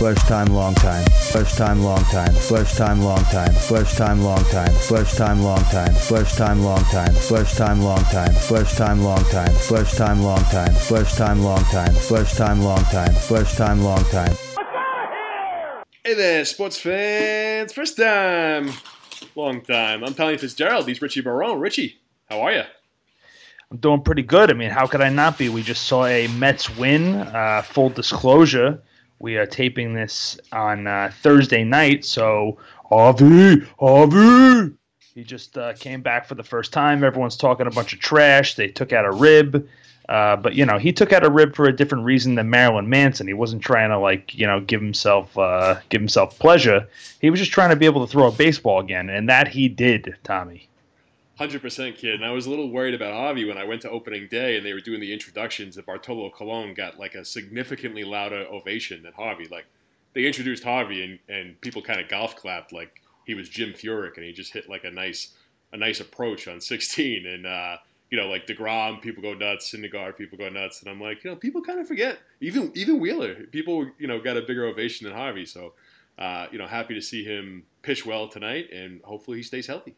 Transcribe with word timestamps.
First 0.00 0.26
time, 0.28 0.46
long 0.54 0.74
time. 0.76 1.04
First 1.30 1.58
time, 1.58 1.82
long 1.82 2.02
time. 2.04 2.32
First 2.32 2.78
time, 2.78 3.02
long 3.02 3.22
time. 3.24 3.52
First 3.52 3.98
time, 3.98 4.22
long 4.22 4.42
time. 4.44 4.72
First 4.72 5.18
time, 5.18 5.42
long 5.42 5.62
time. 5.64 5.92
First 5.92 6.38
time, 6.38 6.62
long 6.62 6.82
time. 6.84 7.12
First 7.12 7.58
time, 7.58 7.82
long 7.82 8.02
time. 8.04 8.32
First 8.32 8.78
time, 8.78 9.02
long 9.02 9.22
time. 9.24 9.52
First 9.52 9.98
time, 9.98 10.22
long 10.22 10.42
time. 10.44 10.72
First 10.72 11.18
time, 11.18 11.42
long 11.42 11.64
time. 11.64 11.92
First 11.92 12.38
time, 12.38 12.62
long 12.62 12.82
time. 12.84 13.12
First 13.12 13.58
time, 13.58 13.82
long 13.82 14.04
time. 14.04 14.34
Hey 16.02 16.14
there, 16.14 16.46
sports 16.46 16.78
fans. 16.78 17.74
First 17.74 17.98
time, 17.98 18.72
long 19.36 19.60
time. 19.60 20.02
I'm 20.02 20.14
Tommy 20.14 20.38
Fitzgerald. 20.38 20.88
He's 20.88 21.02
Richie 21.02 21.20
Barone. 21.20 21.60
Richie, 21.60 22.00
how 22.24 22.40
are 22.40 22.52
you? 22.54 22.62
I'm 23.70 23.76
doing 23.76 24.00
pretty 24.00 24.22
good. 24.22 24.50
I 24.50 24.54
mean, 24.54 24.70
how 24.70 24.86
could 24.86 25.02
I 25.02 25.10
not 25.10 25.36
be? 25.36 25.50
We 25.50 25.62
just 25.62 25.82
saw 25.82 26.06
a 26.06 26.26
Mets 26.28 26.74
win. 26.78 27.16
Uh, 27.16 27.60
full 27.60 27.90
disclosure, 27.90 28.82
we 29.20 29.36
are 29.36 29.46
taping 29.46 29.94
this 29.94 30.38
on 30.50 30.86
uh, 30.86 31.12
Thursday 31.22 31.62
night, 31.62 32.04
so 32.04 32.58
Avi, 32.90 33.62
Avi. 33.78 34.72
He 35.14 35.24
just 35.24 35.58
uh, 35.58 35.74
came 35.74 36.00
back 36.00 36.26
for 36.26 36.34
the 36.34 36.42
first 36.42 36.72
time. 36.72 37.04
Everyone's 37.04 37.36
talking 37.36 37.66
a 37.66 37.70
bunch 37.70 37.92
of 37.92 38.00
trash. 38.00 38.54
They 38.54 38.68
took 38.68 38.92
out 38.92 39.04
a 39.04 39.12
rib. 39.12 39.68
Uh, 40.08 40.36
but 40.36 40.54
you 40.54 40.64
know, 40.64 40.78
he 40.78 40.92
took 40.92 41.12
out 41.12 41.24
a 41.24 41.30
rib 41.30 41.54
for 41.54 41.66
a 41.66 41.76
different 41.76 42.04
reason 42.04 42.34
than 42.34 42.50
Marilyn 42.50 42.88
Manson. 42.88 43.28
He 43.28 43.34
wasn't 43.34 43.62
trying 43.62 43.90
to 43.90 43.98
like 43.98 44.34
you 44.34 44.46
know 44.46 44.60
give 44.60 44.80
himself 44.80 45.36
uh, 45.38 45.76
give 45.90 46.00
himself 46.00 46.38
pleasure. 46.38 46.88
He 47.20 47.30
was 47.30 47.38
just 47.38 47.52
trying 47.52 47.70
to 47.70 47.76
be 47.76 47.86
able 47.86 48.04
to 48.04 48.10
throw 48.10 48.26
a 48.26 48.32
baseball 48.32 48.80
again, 48.80 49.10
and 49.10 49.28
that 49.28 49.48
he 49.48 49.68
did, 49.68 50.16
Tommy. 50.24 50.69
Hundred 51.40 51.62
percent, 51.62 51.96
kid. 51.96 52.16
And 52.16 52.24
I 52.26 52.32
was 52.32 52.44
a 52.44 52.50
little 52.50 52.68
worried 52.68 52.92
about 52.92 53.14
Javi 53.14 53.48
when 53.48 53.56
I 53.56 53.64
went 53.64 53.80
to 53.80 53.90
opening 53.90 54.28
day 54.28 54.58
and 54.58 54.66
they 54.66 54.74
were 54.74 54.80
doing 54.82 55.00
the 55.00 55.10
introductions. 55.10 55.78
And 55.78 55.86
Bartolo 55.86 56.28
Colon 56.28 56.74
got 56.74 56.98
like 56.98 57.14
a 57.14 57.24
significantly 57.24 58.04
louder 58.04 58.44
ovation 58.50 59.02
than 59.02 59.14
Javi. 59.14 59.50
Like 59.50 59.64
they 60.12 60.26
introduced 60.26 60.64
Javi 60.64 61.02
and, 61.02 61.18
and 61.30 61.58
people 61.62 61.80
kind 61.80 61.98
of 61.98 62.10
golf 62.10 62.36
clapped 62.36 62.74
like 62.74 63.00
he 63.24 63.32
was 63.32 63.48
Jim 63.48 63.72
Furyk 63.72 64.16
and 64.16 64.26
he 64.26 64.34
just 64.34 64.52
hit 64.52 64.68
like 64.68 64.84
a 64.84 64.90
nice 64.90 65.32
a 65.72 65.78
nice 65.78 66.00
approach 66.00 66.46
on 66.46 66.60
16. 66.60 67.24
And 67.24 67.46
uh, 67.46 67.78
you 68.10 68.18
know, 68.18 68.28
like 68.28 68.46
DeGrom, 68.46 69.00
people 69.00 69.22
go 69.22 69.32
nuts. 69.32 69.72
Syndergaard, 69.74 70.18
people 70.18 70.36
go 70.36 70.50
nuts. 70.50 70.82
And 70.82 70.90
I'm 70.90 71.00
like, 71.00 71.24
you 71.24 71.30
know, 71.30 71.36
people 71.36 71.62
kind 71.62 71.80
of 71.80 71.88
forget. 71.88 72.18
Even 72.42 72.70
even 72.74 73.00
Wheeler, 73.00 73.46
people 73.46 73.90
you 73.98 74.08
know 74.08 74.20
got 74.20 74.36
a 74.36 74.42
bigger 74.42 74.66
ovation 74.66 75.08
than 75.08 75.16
Javi. 75.16 75.48
So, 75.48 75.72
uh, 76.18 76.48
you 76.52 76.58
know, 76.58 76.66
happy 76.66 76.92
to 76.92 77.00
see 77.00 77.24
him 77.24 77.62
pitch 77.80 78.04
well 78.04 78.28
tonight, 78.28 78.70
and 78.70 79.00
hopefully 79.04 79.38
he 79.38 79.42
stays 79.42 79.66
healthy. 79.66 79.96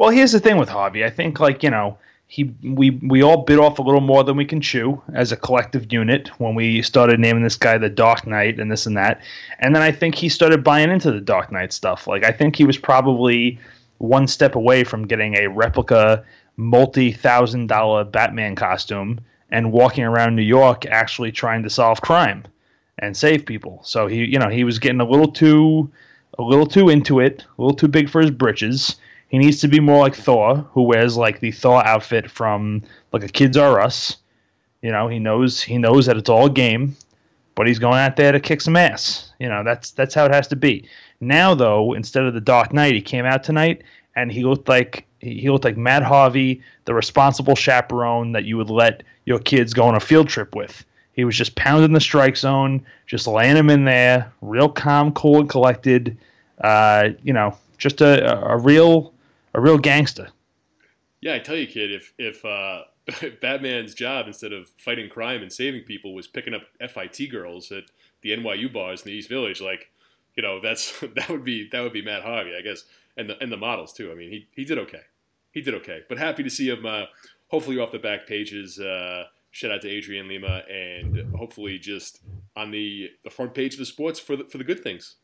Well, 0.00 0.08
here's 0.08 0.32
the 0.32 0.40
thing 0.40 0.56
with 0.56 0.70
Javi. 0.70 1.04
I 1.04 1.10
think 1.10 1.40
like 1.40 1.62
you 1.62 1.68
know 1.68 1.98
he 2.26 2.44
we 2.62 2.88
we 2.88 3.22
all 3.22 3.44
bit 3.44 3.58
off 3.58 3.78
a 3.78 3.82
little 3.82 4.00
more 4.00 4.24
than 4.24 4.34
we 4.34 4.46
can 4.46 4.62
chew 4.62 5.02
as 5.12 5.30
a 5.30 5.36
collective 5.36 5.92
unit 5.92 6.28
when 6.40 6.54
we 6.54 6.80
started 6.80 7.20
naming 7.20 7.42
this 7.42 7.58
guy 7.58 7.76
the 7.76 7.90
Dark 7.90 8.26
Knight 8.26 8.58
and 8.58 8.72
this 8.72 8.86
and 8.86 8.96
that. 8.96 9.20
And 9.58 9.76
then 9.76 9.82
I 9.82 9.92
think 9.92 10.14
he 10.14 10.30
started 10.30 10.64
buying 10.64 10.90
into 10.90 11.12
the 11.12 11.20
Dark 11.20 11.52
Knight 11.52 11.74
stuff. 11.74 12.06
Like 12.06 12.24
I 12.24 12.32
think 12.32 12.56
he 12.56 12.64
was 12.64 12.78
probably 12.78 13.58
one 13.98 14.26
step 14.26 14.54
away 14.54 14.84
from 14.84 15.06
getting 15.06 15.36
a 15.36 15.48
replica 15.48 16.24
multi 16.56 17.12
thousand 17.12 17.66
dollar 17.66 18.02
Batman 18.02 18.54
costume 18.54 19.20
and 19.50 19.70
walking 19.70 20.04
around 20.04 20.34
New 20.34 20.40
York 20.40 20.86
actually 20.86 21.30
trying 21.30 21.62
to 21.64 21.68
solve 21.68 22.00
crime 22.00 22.44
and 23.00 23.14
save 23.14 23.44
people. 23.44 23.80
So 23.84 24.06
he, 24.06 24.24
you 24.24 24.38
know, 24.38 24.48
he 24.48 24.64
was 24.64 24.78
getting 24.78 25.02
a 25.02 25.10
little 25.10 25.30
too, 25.30 25.92
a 26.38 26.42
little 26.42 26.66
too 26.66 26.88
into 26.88 27.20
it, 27.20 27.44
a 27.58 27.62
little 27.62 27.76
too 27.76 27.88
big 27.88 28.08
for 28.08 28.22
his 28.22 28.30
britches. 28.30 28.96
He 29.30 29.38
needs 29.38 29.60
to 29.60 29.68
be 29.68 29.78
more 29.78 30.00
like 30.00 30.16
Thor, 30.16 30.56
who 30.72 30.82
wears 30.82 31.16
like 31.16 31.38
the 31.38 31.52
Thor 31.52 31.86
outfit 31.86 32.28
from 32.28 32.82
like 33.12 33.22
a 33.22 33.28
Kids 33.28 33.56
Are 33.56 33.80
Us. 33.80 34.16
You 34.82 34.90
know, 34.90 35.08
he 35.08 35.18
knows 35.18 35.62
he 35.62 35.78
knows 35.78 36.06
that 36.06 36.16
it's 36.16 36.28
all 36.28 36.48
game, 36.48 36.96
but 37.54 37.66
he's 37.66 37.78
going 37.78 37.98
out 37.98 38.16
there 38.16 38.32
to 38.32 38.40
kick 38.40 38.60
some 38.60 38.76
ass. 38.76 39.32
You 39.38 39.48
know, 39.48 39.62
that's 39.62 39.92
that's 39.92 40.14
how 40.14 40.24
it 40.26 40.34
has 40.34 40.48
to 40.48 40.56
be. 40.56 40.88
Now 41.20 41.54
though, 41.54 41.92
instead 41.92 42.24
of 42.24 42.34
the 42.34 42.40
Dark 42.40 42.72
Knight, 42.72 42.94
he 42.94 43.00
came 43.00 43.24
out 43.24 43.44
tonight 43.44 43.82
and 44.16 44.32
he 44.32 44.42
looked 44.42 44.68
like 44.68 45.06
he 45.20 45.48
looked 45.48 45.64
like 45.64 45.76
Matt 45.76 46.02
Harvey, 46.02 46.60
the 46.86 46.94
responsible 46.94 47.54
chaperone 47.54 48.32
that 48.32 48.44
you 48.44 48.56
would 48.56 48.70
let 48.70 49.04
your 49.26 49.38
kids 49.38 49.74
go 49.74 49.84
on 49.84 49.94
a 49.94 50.00
field 50.00 50.28
trip 50.28 50.56
with. 50.56 50.84
He 51.12 51.24
was 51.24 51.36
just 51.36 51.54
pounding 51.54 51.92
the 51.92 52.00
strike 52.00 52.36
zone, 52.36 52.84
just 53.06 53.26
laying 53.26 53.54
them 53.54 53.70
in 53.70 53.84
there, 53.84 54.32
real 54.40 54.68
calm, 54.68 55.12
cool, 55.12 55.40
and 55.40 55.48
collected. 55.48 56.16
Uh, 56.62 57.10
you 57.22 57.32
know, 57.32 57.56
just 57.78 58.00
a, 58.00 58.46
a 58.46 58.56
real 58.56 59.12
a 59.54 59.60
real 59.60 59.78
gangster. 59.78 60.28
Yeah, 61.20 61.34
I 61.34 61.38
tell 61.38 61.56
you, 61.56 61.66
kid, 61.66 61.92
if 61.92 62.12
if 62.18 62.44
uh, 62.44 62.82
Batman's 63.40 63.94
job 63.94 64.26
instead 64.26 64.52
of 64.52 64.68
fighting 64.78 65.08
crime 65.08 65.42
and 65.42 65.52
saving 65.52 65.82
people 65.82 66.14
was 66.14 66.26
picking 66.26 66.54
up 66.54 66.62
FIT 66.80 67.30
girls 67.30 67.70
at 67.72 67.84
the 68.22 68.30
NYU 68.30 68.72
bars 68.72 69.02
in 69.02 69.10
the 69.10 69.16
East 69.16 69.28
Village, 69.28 69.60
like 69.60 69.90
you 70.34 70.42
know, 70.42 70.60
that's 70.60 70.98
that 71.14 71.28
would 71.28 71.44
be 71.44 71.68
that 71.70 71.80
would 71.80 71.92
be 71.92 72.02
Matt 72.02 72.22
Harvey, 72.22 72.54
I 72.56 72.62
guess, 72.62 72.84
and 73.16 73.28
the 73.28 73.38
and 73.42 73.52
the 73.52 73.56
models 73.56 73.92
too. 73.92 74.10
I 74.10 74.14
mean, 74.14 74.30
he 74.30 74.48
he 74.54 74.64
did 74.64 74.78
okay 74.78 75.02
he 75.52 75.60
did 75.60 75.74
okay. 75.74 76.00
But 76.08 76.18
happy 76.18 76.42
to 76.42 76.50
see 76.50 76.68
him, 76.68 76.86
uh, 76.86 77.04
hopefully 77.48 77.78
off 77.78 77.92
the 77.92 77.98
back 77.98 78.26
pages. 78.26 78.78
Uh, 78.78 79.24
shout 79.50 79.72
out 79.72 79.82
to 79.82 79.88
Adriana 79.88 80.28
Lima, 80.28 80.62
and 80.70 81.34
hopefully 81.34 81.78
just 81.78 82.20
on 82.56 82.70
the, 82.70 83.10
the 83.24 83.30
front 83.30 83.54
page 83.54 83.74
of 83.74 83.78
the 83.78 83.86
sports 83.86 84.20
for 84.20 84.36
the, 84.36 84.44
for 84.44 84.58
the 84.58 84.64
good 84.64 84.82
things. 84.82 85.16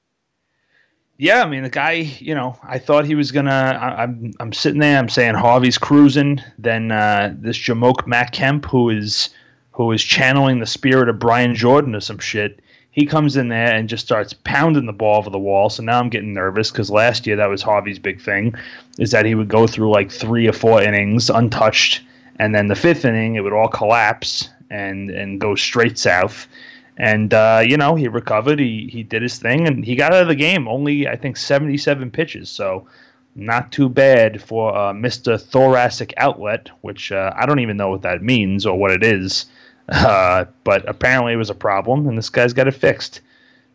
Yeah, 1.18 1.42
I 1.42 1.48
mean 1.48 1.62
the 1.62 1.70
guy. 1.70 1.92
You 1.92 2.34
know, 2.34 2.58
I 2.62 2.78
thought 2.78 3.06
he 3.06 3.14
was 3.14 3.32
gonna. 3.32 3.50
I, 3.50 4.02
am 4.02 4.10
I'm, 4.10 4.32
I'm 4.40 4.52
sitting 4.52 4.80
there. 4.80 4.98
I'm 4.98 5.08
saying 5.08 5.34
Harvey's 5.34 5.78
cruising. 5.78 6.42
Then 6.58 6.90
uh, 6.90 7.34
this 7.38 7.56
Jamoke 7.56 8.06
Matt 8.06 8.32
Kemp, 8.32 8.66
who 8.66 8.90
is 8.90 9.30
who 9.72 9.90
is 9.92 10.02
channeling 10.02 10.60
the 10.60 10.66
spirit 10.66 11.08
of 11.08 11.18
Brian 11.18 11.54
Jordan 11.54 11.94
or 11.94 12.00
some 12.00 12.18
shit 12.18 12.60
he 12.96 13.04
comes 13.04 13.36
in 13.36 13.48
there 13.48 13.74
and 13.74 13.90
just 13.90 14.06
starts 14.06 14.32
pounding 14.32 14.86
the 14.86 14.92
ball 14.92 15.18
over 15.18 15.28
the 15.28 15.38
wall. 15.38 15.68
So 15.68 15.82
now 15.82 16.00
I'm 16.00 16.08
getting 16.08 16.32
nervous 16.32 16.70
because 16.70 16.90
last 16.90 17.26
year 17.26 17.36
that 17.36 17.46
was 17.46 17.60
Harvey's 17.60 17.98
big 17.98 18.22
thing, 18.22 18.54
is 18.98 19.10
that 19.10 19.26
he 19.26 19.34
would 19.34 19.48
go 19.48 19.66
through 19.66 19.90
like 19.90 20.10
three 20.10 20.48
or 20.48 20.54
four 20.54 20.82
innings 20.82 21.28
untouched, 21.28 22.00
and 22.38 22.54
then 22.54 22.68
the 22.68 22.74
fifth 22.74 23.04
inning 23.04 23.34
it 23.34 23.42
would 23.42 23.52
all 23.52 23.68
collapse 23.68 24.48
and 24.70 25.10
and 25.10 25.40
go 25.40 25.54
straight 25.54 25.98
south. 25.98 26.48
And 26.96 27.34
uh, 27.34 27.62
you 27.66 27.76
know 27.76 27.94
he 27.94 28.08
recovered, 28.08 28.58
he 28.58 28.88
he 28.90 29.02
did 29.02 29.22
his 29.22 29.38
thing, 29.38 29.66
and 29.66 29.84
he 29.84 29.96
got 29.96 30.14
out 30.14 30.22
of 30.22 30.28
the 30.28 30.34
game. 30.34 30.66
Only 30.66 31.06
I 31.06 31.16
think 31.16 31.36
77 31.36 32.10
pitches, 32.10 32.48
so 32.48 32.86
not 33.34 33.70
too 33.70 33.88
bad 33.88 34.42
for 34.42 34.74
uh, 34.74 34.92
Mr. 34.94 35.40
Thoracic 35.40 36.14
Outlet, 36.16 36.70
which 36.80 37.12
uh, 37.12 37.32
I 37.36 37.44
don't 37.44 37.60
even 37.60 37.76
know 37.76 37.90
what 37.90 38.02
that 38.02 38.22
means 38.22 38.64
or 38.64 38.78
what 38.78 38.90
it 38.90 39.02
is. 39.02 39.46
Uh, 39.88 40.46
but 40.64 40.84
apparently 40.88 41.32
it 41.32 41.36
was 41.36 41.48
a 41.48 41.54
problem, 41.54 42.08
and 42.08 42.18
this 42.18 42.28
guy's 42.28 42.52
got 42.52 42.66
it 42.66 42.74
fixed. 42.74 43.20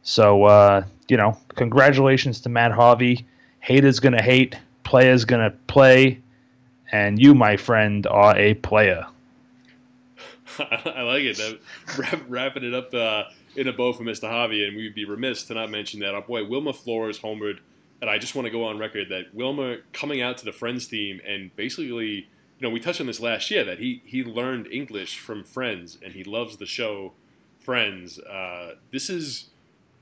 So, 0.04 0.44
uh, 0.44 0.84
you 1.08 1.16
know, 1.16 1.38
congratulations 1.56 2.42
to 2.42 2.50
Matt 2.50 2.74
Harvey. 2.74 3.26
Haters 3.62 4.02
gonna 4.02 4.22
hate, 4.22 4.58
players 4.84 5.24
gonna 5.24 5.52
play, 5.68 6.20
and 6.92 7.18
you, 7.18 7.34
my 7.34 7.56
friend, 7.56 8.06
are 8.08 8.38
a 8.38 8.56
player. 8.56 9.06
I 10.86 11.02
like 11.02 11.24
it. 11.24 11.62
Wrap, 11.98 12.22
wrapping 12.28 12.64
it 12.64 12.74
up 12.74 12.94
uh, 12.94 13.24
in 13.56 13.68
a 13.68 13.74
bow 13.74 13.94
for 13.94 14.04
Mr. 14.04 14.30
Harvey, 14.30 14.66
and 14.66 14.76
we'd 14.76 14.96
be 14.96 15.06
remiss 15.06 15.44
to 15.46 15.54
not 15.54 15.70
mention 15.70 16.00
that 16.02 16.14
our 16.14 16.22
boy 16.22 16.46
Wilmer 16.46 16.74
Flores 16.74 17.20
homered. 17.20 17.60
And 18.02 18.10
I 18.10 18.18
just 18.18 18.34
want 18.34 18.48
to 18.48 18.52
go 18.52 18.64
on 18.64 18.80
record 18.80 19.10
that 19.10 19.34
Wilma 19.34 19.78
coming 19.94 20.22
out 20.22 20.38
to 20.40 20.46
the 20.46 20.52
Friends 20.52 20.88
team 20.88 21.22
and 21.28 21.56
basically 21.56 22.28
you 22.62 22.68
know, 22.68 22.74
we 22.74 22.80
touched 22.80 23.02
on 23.02 23.08
this 23.08 23.20
last 23.20 23.50
year 23.50 23.64
that 23.64 23.80
he 23.80 24.04
he 24.06 24.24
learned 24.24 24.68
English 24.68 25.18
from 25.18 25.44
Friends 25.44 25.98
and 26.04 26.14
he 26.14 26.24
loves 26.24 26.58
the 26.58 26.68
show 26.68 27.14
Friends. 27.60 28.20
Uh, 28.20 28.76
this 28.92 29.10
is 29.10 29.50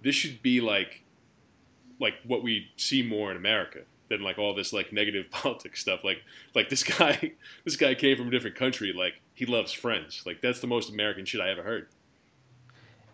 this 0.01 0.15
should 0.15 0.41
be 0.41 0.59
like 0.59 1.03
like 2.01 2.15
what 2.25 2.43
we 2.43 2.69
see 2.75 3.01
more 3.01 3.31
in 3.31 3.37
America 3.37 3.79
than 4.09 4.21
like 4.21 4.37
all 4.37 4.53
this 4.53 4.73
like 4.73 4.91
negative 4.91 5.29
politics 5.31 5.79
stuff. 5.79 6.03
Like 6.03 6.23
like 6.55 6.69
this 6.69 6.83
guy 6.83 7.33
this 7.65 7.75
guy 7.75 7.95
came 7.95 8.17
from 8.17 8.27
a 8.27 8.31
different 8.31 8.55
country. 8.55 8.93
Like 8.93 9.21
he 9.33 9.45
loves 9.45 9.71
Friends. 9.71 10.23
Like 10.25 10.41
that's 10.41 10.59
the 10.59 10.67
most 10.67 10.89
American 10.91 11.25
shit 11.25 11.41
I 11.41 11.49
ever 11.49 11.63
heard. 11.63 11.87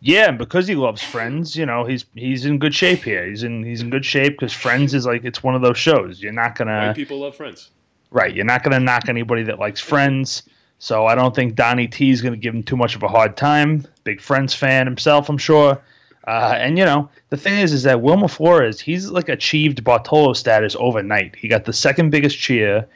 Yeah, 0.01 0.30
and 0.30 0.38
because 0.38 0.68
he 0.68 0.75
loves 0.75 1.01
Friends, 1.01 1.56
you 1.56 1.65
know, 1.65 1.86
he's 1.86 2.06
he's 2.13 2.45
in 2.45 2.59
good 2.59 2.75
shape 2.75 3.03
here. 3.03 3.25
He's 3.25 3.44
in 3.44 3.63
he's 3.63 3.81
in 3.81 3.89
good 3.89 4.06
shape 4.06 4.33
because 4.33 4.53
Friends 4.53 4.94
is 4.94 5.06
like 5.06 5.24
it's 5.24 5.42
one 5.44 5.56
of 5.56 5.62
those 5.62 5.77
shows. 5.77 6.21
You're 6.21 6.33
not 6.33 6.56
gonna 6.56 6.88
White 6.88 6.95
people 6.95 7.19
love 7.19 7.36
Friends. 7.36 7.71
Right. 8.15 8.33
You're 8.33 8.45
not 8.45 8.63
to 8.63 8.80
knock 8.80 9.09
anybody 9.09 9.44
that 9.44 9.59
likes 9.59 9.81
Friends. 9.81 10.44
So 10.80 11.06
I 11.06 11.15
don't 11.15 11.36
think 11.36 11.56
Donnie 11.56 11.88
T 11.88 12.12
is 12.12 12.21
to 12.33 12.38
give 12.38 12.53
him 12.53 12.63
too 12.63 12.77
much 12.77 12.95
of 12.95 13.03
a 13.03 13.07
hard 13.07 13.36
time. 13.36 13.86
Big 14.03 14.21
Friends 14.21 14.53
fan 14.53 14.86
himself, 14.86 15.27
I'm 15.30 15.38
sure. 15.38 15.81
Uh, 16.27 16.56
and 16.57 16.77
you 16.77 16.86
know, 16.86 17.10
the 17.30 17.38
thing 17.38 17.60
is, 17.60 17.72
is 17.72 17.83
that 17.83 18.01
Wilmer 18.01 18.27
Flores, 18.27 18.80
he's 18.80 19.10
like 19.12 19.30
achieved 19.30 19.83
Bartolo 19.83 20.33
status 20.33 20.75
overnight. 20.80 21.36
He 21.36 21.48
got 21.48 21.66
the 21.66 21.74
second 21.74 22.10
biggest 22.10 22.38
cheer 22.38 22.88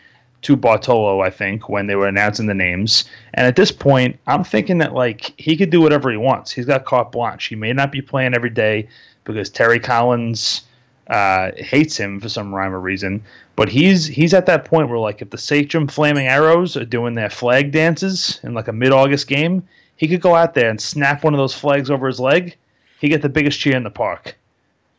to 0.42 0.56
Bartolo, 0.56 1.22
I 1.22 1.30
think, 1.30 1.70
when 1.70 1.88
they 1.88 1.96
were 1.96 2.08
announcing 2.08 2.48
the 2.48 2.54
names. 2.54 3.04
And 3.34 3.46
at 3.46 3.56
this 3.56 3.72
point, 3.72 4.18
I'm 4.26 4.44
thinking 4.44 4.78
that 4.80 4.94
like 4.94 5.34
he 5.40 5.58
could 5.58 5.70
do 5.70 5.82
whatever 5.82 6.10
he 6.10 6.18
wants. 6.18 6.52
He's 6.52 6.66
got 6.66 6.86
carte 6.86 7.12
blanche. 7.12 7.46
He 7.46 7.56
may 7.56 7.74
not 7.74 7.92
be 7.92 8.02
playing 8.02 8.34
every 8.34 8.50
day 8.50 8.88
because 9.26 9.50
Terry 9.50 9.80
Collins 9.80 10.64
uh, 11.10 11.52
hates 11.58 11.98
him 11.98 12.20
for 12.20 12.30
some 12.30 12.54
rhyme 12.54 12.74
or 12.74 12.80
reason. 12.80 13.22
But 13.56 13.70
he's 13.70 14.06
he's 14.06 14.34
at 14.34 14.46
that 14.46 14.66
point 14.66 14.90
where 14.90 15.00
like 15.00 15.22
if 15.22 15.30
the 15.30 15.38
Sachem 15.38 15.88
Flaming 15.88 16.28
Arrows 16.28 16.78
are 16.78 16.86
doing 16.86 17.16
their 17.16 17.30
flag 17.30 17.72
dances 17.72 18.40
in 18.44 18.54
like 18.54 18.70
a 18.70 18.74
mid 18.74 18.92
August 18.92 19.28
game, 19.28 19.68
he 19.98 20.08
could 20.08 20.22
go 20.22 20.36
out 20.36 20.54
there 20.54 20.70
and 20.70 20.80
snap 20.80 21.24
one 21.24 21.34
of 21.34 21.38
those 21.38 21.54
flags 21.54 21.92
over 21.92 22.08
his 22.08 22.20
leg, 22.20 22.56
he 23.00 23.10
get 23.10 23.22
the 23.22 23.30
biggest 23.30 23.60
cheer 23.60 23.76
in 23.76 23.84
the 23.84 23.90
park. 23.90 24.36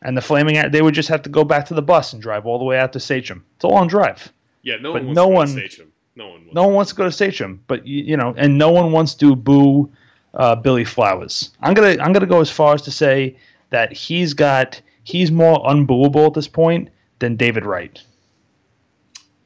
And 0.03 0.17
the 0.17 0.21
Flaming 0.21 0.71
they 0.71 0.81
would 0.81 0.95
just 0.95 1.09
have 1.09 1.21
to 1.23 1.29
go 1.29 1.43
back 1.43 1.65
to 1.67 1.73
the 1.75 1.81
bus 1.81 2.13
and 2.13 2.21
drive 2.21 2.45
all 2.47 2.57
the 2.57 2.65
way 2.65 2.79
out 2.79 2.91
to 2.93 2.99
Sachem. 2.99 3.45
It's 3.55 3.63
a 3.63 3.67
long 3.67 3.87
drive. 3.87 4.31
Yeah, 4.63 4.77
no 4.81 4.93
But 4.93 5.03
one 5.03 5.15
wants 5.15 5.15
no 5.15 5.23
to 5.25 5.29
go 5.29 5.35
one- 5.35 5.47
to 5.47 5.53
Sachem. 5.69 5.91
No 6.15 6.25
one 6.27 6.33
wants 6.41 6.53
No 6.55 6.63
one 6.65 6.73
wants 6.75 6.91
to 6.91 6.97
go 6.97 7.03
to 7.05 7.11
Sachem, 7.11 7.63
but 7.67 7.87
you, 7.87 8.03
you 8.03 8.17
know, 8.17 8.33
and 8.37 8.57
no 8.57 8.69
one 8.71 8.91
wants 8.91 9.13
to 9.15 9.35
boo 9.35 9.89
uh, 10.33 10.55
Billy 10.55 10.83
Flowers. 10.83 11.51
I'm 11.61 11.73
gonna 11.73 12.01
I'm 12.03 12.11
gonna 12.13 12.25
go 12.25 12.41
as 12.41 12.49
far 12.51 12.73
as 12.73 12.81
to 12.83 12.91
say 12.91 13.37
that 13.69 13.93
he's 13.93 14.33
got 14.33 14.81
he's 15.03 15.31
more 15.31 15.59
unbooable 15.65 16.27
at 16.27 16.33
this 16.33 16.47
point 16.47 16.89
than 17.19 17.35
David 17.37 17.65
Wright. 17.65 18.01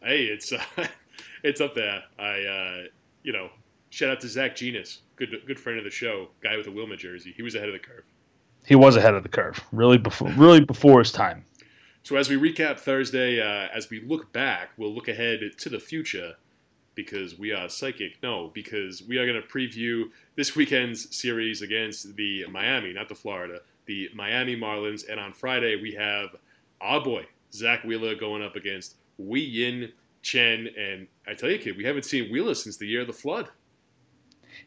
Hey, 0.01 0.23
it's 0.25 0.51
uh, 0.53 0.63
it's 1.43 1.61
up 1.61 1.75
there. 1.75 2.03
I 2.17 2.41
uh, 2.43 2.83
you 3.23 3.33
know, 3.33 3.49
shout 3.89 4.09
out 4.11 4.21
to 4.21 4.27
Zach 4.27 4.55
Genus, 4.55 5.01
good 5.17 5.35
good 5.45 5.59
friend 5.59 5.77
of 5.77 5.83
the 5.85 5.91
show, 5.91 6.29
guy 6.41 6.57
with 6.57 6.67
a 6.67 6.71
Wilmer 6.71 6.95
jersey. 6.95 7.33
He 7.35 7.41
was 7.43 7.55
ahead 7.55 7.69
of 7.69 7.73
the 7.73 7.79
curve. 7.79 8.03
He 8.65 8.75
was 8.75 8.95
ahead 8.95 9.13
of 9.13 9.23
the 9.23 9.29
curve, 9.29 9.63
really 9.71 9.97
before 9.97 10.29
really 10.31 10.59
before 10.59 10.99
his 10.99 11.11
time. 11.11 11.45
So 12.03 12.17
as 12.17 12.29
we 12.29 12.35
recap 12.35 12.79
Thursday, 12.79 13.41
uh, 13.41 13.67
as 13.73 13.89
we 13.89 14.01
look 14.01 14.31
back, 14.31 14.69
we'll 14.77 14.93
look 14.93 15.07
ahead 15.07 15.39
to 15.57 15.69
the 15.69 15.79
future 15.79 16.35
because 16.93 17.37
we 17.37 17.51
are 17.51 17.67
psychic. 17.69 18.21
No, 18.23 18.51
because 18.53 19.03
we 19.03 19.17
are 19.17 19.25
going 19.25 19.41
to 19.41 19.47
preview 19.47 20.05
this 20.35 20.55
weekend's 20.55 21.15
series 21.15 21.61
against 21.61 22.15
the 22.15 22.45
Miami, 22.49 22.93
not 22.93 23.09
the 23.09 23.15
Florida, 23.15 23.59
the 23.85 24.09
Miami 24.13 24.55
Marlins. 24.55 25.07
And 25.09 25.19
on 25.19 25.33
Friday, 25.33 25.75
we 25.81 25.93
have 25.95 26.29
our 26.81 27.01
boy 27.01 27.25
Zach 27.51 27.83
Wheeler 27.83 28.15
going 28.15 28.43
up 28.43 28.55
against 28.55 28.95
Wei 29.17 29.39
Yin 29.39 29.91
Chen. 30.21 30.69
And 30.77 31.07
I 31.27 31.33
tell 31.33 31.49
you, 31.49 31.59
kid, 31.59 31.77
we 31.77 31.85
haven't 31.85 32.05
seen 32.05 32.31
Wheeler 32.31 32.55
since 32.55 32.77
the 32.77 32.87
year 32.87 33.01
of 33.01 33.07
the 33.07 33.13
flood. 33.13 33.49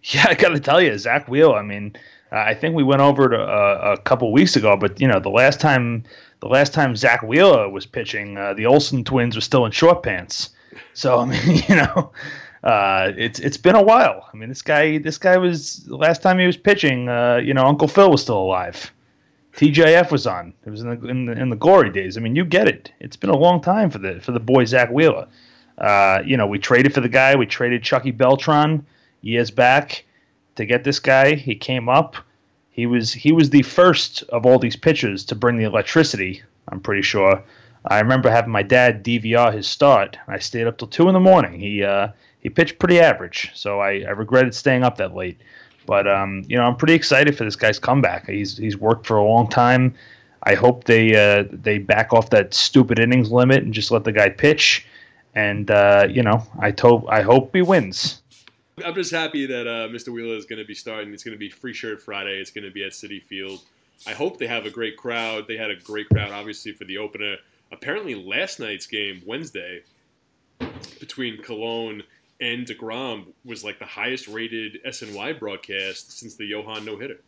Yeah, 0.15 0.27
I 0.29 0.35
got 0.35 0.51
to 0.51 0.61
tell 0.61 0.81
you, 0.81 0.97
Zach 0.97 1.29
Wheel. 1.29 1.53
I 1.53 1.63
mean, 1.63 1.97
uh, 2.31 2.37
I 2.37 2.55
think 2.55 2.75
we 2.75 2.83
went 2.83 3.01
over 3.01 3.33
it 3.33 3.39
a, 3.39 3.93
a 3.93 3.99
couple 3.99 4.31
weeks 4.33 4.57
ago, 4.57 4.77
but 4.77 5.01
you 5.01 5.09
know, 5.09 5.19
the 5.19 5.29
last 5.29 5.61
time 5.61 6.05
the 6.41 6.49
last 6.49 6.73
time 6.73 6.95
Zach 6.95 7.23
Wheeler 7.23 7.69
was 7.69 7.87
pitching, 7.87 8.39
uh, 8.39 8.55
the 8.55 8.67
Olsen 8.67 9.05
twins 9.05 9.35
were 9.35 9.41
still 9.41 9.67
in 9.67 9.73
short 9.73 10.03
pants. 10.03 10.51
So 10.95 11.19
I 11.19 11.25
mean, 11.25 11.63
you 11.69 11.77
know, 11.77 12.13
uh, 12.63 13.13
it's 13.17 13.41
it's 13.41 13.57
been 13.57 13.77
a 13.77 13.83
while. 13.83 14.29
I 14.33 14.37
mean, 14.37 14.49
this 14.49 14.63
guy 14.63 14.99
this 14.99 15.19
guy 15.19 15.37
was 15.37 15.85
the 15.85 15.97
last 15.97 16.23
time 16.23 16.39
he 16.39 16.47
was 16.47 16.57
pitching. 16.57 17.09
Uh, 17.09 17.37
you 17.37 17.55
know, 17.55 17.65
Uncle 17.65 17.89
Phil 17.89 18.11
was 18.11 18.23
still 18.23 18.39
alive. 18.39 18.93
TJF 19.55 20.13
was 20.13 20.27
on. 20.27 20.55
It 20.65 20.71
was 20.71 20.83
in 20.83 21.01
the, 21.01 21.09
in 21.09 21.27
the 21.27 21.33
in 21.33 21.51
the 21.51 21.57
glory 21.57 21.91
days. 21.91 22.17
I 22.17 22.21
mean, 22.21 22.37
you 22.37 22.45
get 22.45 22.69
it. 22.69 22.93
It's 23.01 23.17
been 23.17 23.31
a 23.31 23.37
long 23.37 23.61
time 23.61 23.91
for 23.91 23.99
the 23.99 24.21
for 24.21 24.33
the 24.33 24.41
boy 24.41 24.65
Zach 24.65 24.91
Wheeler. 24.91 25.27
Uh, 25.79 26.21
you 26.25 26.37
know, 26.37 26.47
we 26.47 26.59
traded 26.59 26.95
for 26.95 27.01
the 27.01 27.09
guy. 27.09 27.35
We 27.35 27.47
traded 27.47 27.83
Chucky 27.83 28.11
Beltran 28.11 28.85
years 29.29 29.51
back 29.51 30.05
to 30.57 30.65
get 30.65 30.85
this 30.85 30.99
guy. 30.99 31.35
He 31.35 31.55
came 31.55 31.89
up. 31.89 32.17
He 32.71 32.87
was 32.87 33.13
he 33.13 33.33
was 33.33 33.51
the 33.51 33.63
first 33.63 34.23
of 34.25 34.47
all 34.47 34.59
these 34.59 34.77
pitchers 34.77 35.25
to 35.27 35.35
bring 35.35 35.57
the 35.57 35.65
electricity. 35.65 36.43
I'm 36.69 36.81
pretty 36.81 37.03
sure. 37.03 37.43
I 37.87 38.01
remember 38.01 38.31
having 38.31 38.51
my 38.51 38.63
dad 38.63 39.05
DVR 39.05 39.53
his 39.53 39.67
start. 39.67 40.19
I 40.27 40.39
stayed 40.39 40.67
up 40.67 40.79
till 40.79 40.89
two 40.89 41.09
in 41.09 41.15
the 41.15 41.21
morning. 41.21 41.59
He 41.59 41.83
uh, 41.83 42.09
he 42.41 42.49
pitched 42.49 42.79
pretty 42.79 43.01
average, 43.01 43.51
so 43.55 43.81
I, 43.81 44.03
I 44.07 44.11
regretted 44.11 44.55
staying 44.55 44.85
up 44.85 44.97
that 44.99 45.15
late. 45.15 45.39
But 45.87 46.07
um, 46.07 46.45
you 46.47 46.57
know, 46.57 46.65
I'm 46.65 46.77
pretty 46.77 46.95
excited 46.95 47.37
for 47.37 47.45
this 47.45 47.57
guy's 47.57 47.79
comeback. 47.79 48.27
He's 48.27 48.57
he's 48.57 48.77
worked 48.77 49.07
for 49.07 49.17
a 49.17 49.25
long 49.25 49.49
time. 49.49 49.95
I 50.43 50.55
hope 50.55 50.85
they 50.85 51.15
uh, 51.15 51.45
they 51.51 51.79
back 51.79 52.13
off 52.13 52.31
that 52.31 52.55
stupid 52.55 52.99
innings 52.99 53.31
limit 53.31 53.63
and 53.63 53.73
just 53.73 53.91
let 53.91 54.05
the 54.05 54.13
guy 54.13 54.29
pitch. 54.29 54.87
And 55.35 55.71
uh, 55.71 56.07
you 56.11 56.23
know, 56.23 56.47
I 56.59 56.75
hope 56.79 57.07
I 57.09 57.23
hope 57.23 57.55
he 57.55 57.63
wins. 57.63 58.23
I'm 58.85 58.95
just 58.95 59.11
happy 59.11 59.47
that 59.47 59.67
uh, 59.67 59.89
Mr. 59.89 60.09
Wheeler 60.09 60.37
is 60.37 60.47
going 60.47 60.59
to 60.59 60.65
be 60.65 60.75
starting. 60.75 61.13
It's 61.13 61.25
going 61.25 61.35
to 61.35 61.39
be 61.39 61.51
Free 61.51 61.75
Shirt 61.75 62.03
Friday. 62.03 62.39
It's 62.39 62.51
going 62.51 62.65
to 62.65 62.71
be 62.71 62.85
at 62.85 62.93
Citi 62.93 63.23
Field. 63.23 63.61
I 64.07 64.13
hope 64.13 64.39
they 64.39 64.47
have 64.47 64.65
a 64.67 64.71
great 64.71 64.97
crowd. 64.97 65.47
They 65.49 65.57
had 65.57 65.71
a 65.71 65.77
great 65.77 66.09
crowd, 66.09 66.31
obviously, 66.31 66.73
for 66.73 66.85
the 66.85 66.99
opener. 66.99 67.37
Apparently, 67.73 68.15
last 68.15 68.61
night's 68.61 68.87
game, 68.87 69.23
Wednesday, 69.27 69.83
between 71.01 71.43
Colon 71.43 72.03
and 72.41 72.67
DeGrom, 72.67 73.27
was 73.45 73.65
like 73.65 73.79
the 73.79 73.85
highest 73.85 74.29
rated 74.29 74.79
SNY 74.87 75.39
broadcast 75.39 76.19
since 76.19 76.37
the 76.37 76.47
Johan 76.47 76.85
no 76.85 76.97
hitter. 76.97 77.21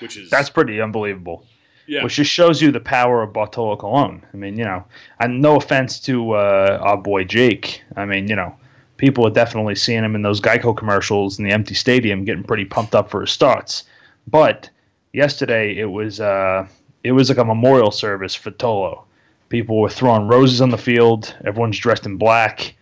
Which 0.00 0.16
is 0.16 0.30
That's 0.30 0.50
pretty 0.50 0.80
unbelievable. 0.80 1.46
yeah, 1.86 2.02
which 2.02 2.16
just 2.16 2.30
shows 2.30 2.60
you 2.60 2.70
the 2.70 2.80
power 2.80 3.22
of 3.22 3.32
Bartolo 3.32 3.76
Colon. 3.76 4.24
I 4.32 4.36
mean, 4.36 4.58
you 4.58 4.64
know, 4.64 4.84
and 5.20 5.40
no 5.40 5.56
offense 5.56 6.00
to 6.00 6.32
uh, 6.32 6.78
our 6.82 6.96
boy 6.96 7.24
Jake. 7.24 7.82
I 7.96 8.04
mean, 8.04 8.28
you 8.28 8.36
know, 8.36 8.56
people 8.96 9.26
are 9.26 9.30
definitely 9.30 9.74
seeing 9.74 10.04
him 10.04 10.14
in 10.14 10.22
those 10.22 10.40
Geico 10.40 10.76
commercials 10.76 11.38
in 11.38 11.44
the 11.44 11.52
empty 11.52 11.74
stadium, 11.74 12.24
getting 12.24 12.44
pretty 12.44 12.64
pumped 12.64 12.94
up 12.94 13.10
for 13.10 13.20
his 13.20 13.30
starts. 13.30 13.84
But 14.26 14.70
yesterday, 15.12 15.76
it 15.76 15.90
was 15.90 16.20
uh, 16.20 16.66
it 17.04 17.12
was 17.12 17.28
like 17.28 17.38
a 17.38 17.44
memorial 17.44 17.90
service 17.90 18.34
for 18.34 18.50
Tolo. 18.50 19.04
People 19.48 19.80
were 19.80 19.90
throwing 19.90 20.26
roses 20.26 20.60
on 20.60 20.70
the 20.70 20.78
field. 20.78 21.34
Everyone's 21.44 21.78
dressed 21.78 22.06
in 22.06 22.16
black. 22.16 22.74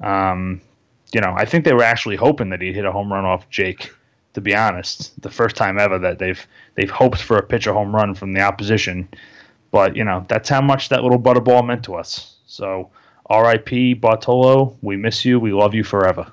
Um, 0.00 0.60
you 1.12 1.20
know, 1.20 1.34
I 1.36 1.44
think 1.44 1.64
they 1.64 1.72
were 1.72 1.82
actually 1.82 2.16
hoping 2.16 2.50
that 2.50 2.60
he'd 2.60 2.74
hit 2.74 2.84
a 2.84 2.92
home 2.92 3.12
run 3.12 3.24
off 3.24 3.48
Jake. 3.50 3.90
To 4.34 4.40
be 4.40 4.52
honest, 4.52 5.20
the 5.22 5.30
first 5.30 5.54
time 5.54 5.78
ever 5.78 5.96
that 6.00 6.18
they've 6.18 6.44
they've 6.74 6.90
hoped 6.90 7.22
for 7.22 7.36
a 7.36 7.42
pitcher 7.42 7.72
home 7.72 7.94
run 7.94 8.14
from 8.14 8.32
the 8.32 8.40
opposition. 8.40 9.08
But 9.70 9.96
you 9.96 10.04
know, 10.04 10.24
that's 10.28 10.48
how 10.48 10.60
much 10.60 10.88
that 10.88 11.02
little 11.02 11.20
butterball 11.20 11.64
meant 11.64 11.84
to 11.84 11.94
us. 11.94 12.34
So, 12.46 12.90
R.I.P. 13.26 13.94
Bartolo. 13.94 14.76
We 14.82 14.96
miss 14.96 15.24
you. 15.24 15.40
We 15.40 15.52
love 15.52 15.74
you 15.74 15.84
forever. 15.84 16.30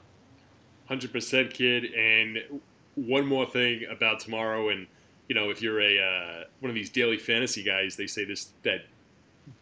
Hundred 0.87 1.11
percent, 1.13 1.53
kid. 1.53 1.85
And 1.93 2.61
one 2.95 3.25
more 3.25 3.45
thing 3.45 3.85
about 3.89 4.19
tomorrow, 4.19 4.69
and 4.69 4.87
you 5.29 5.35
know, 5.35 5.49
if 5.49 5.61
you're 5.61 5.79
a 5.79 5.99
uh, 5.99 6.43
one 6.59 6.69
of 6.69 6.75
these 6.75 6.89
daily 6.89 7.17
fantasy 7.17 7.63
guys, 7.63 7.95
they 7.95 8.07
say 8.07 8.25
this 8.25 8.49
that 8.63 8.81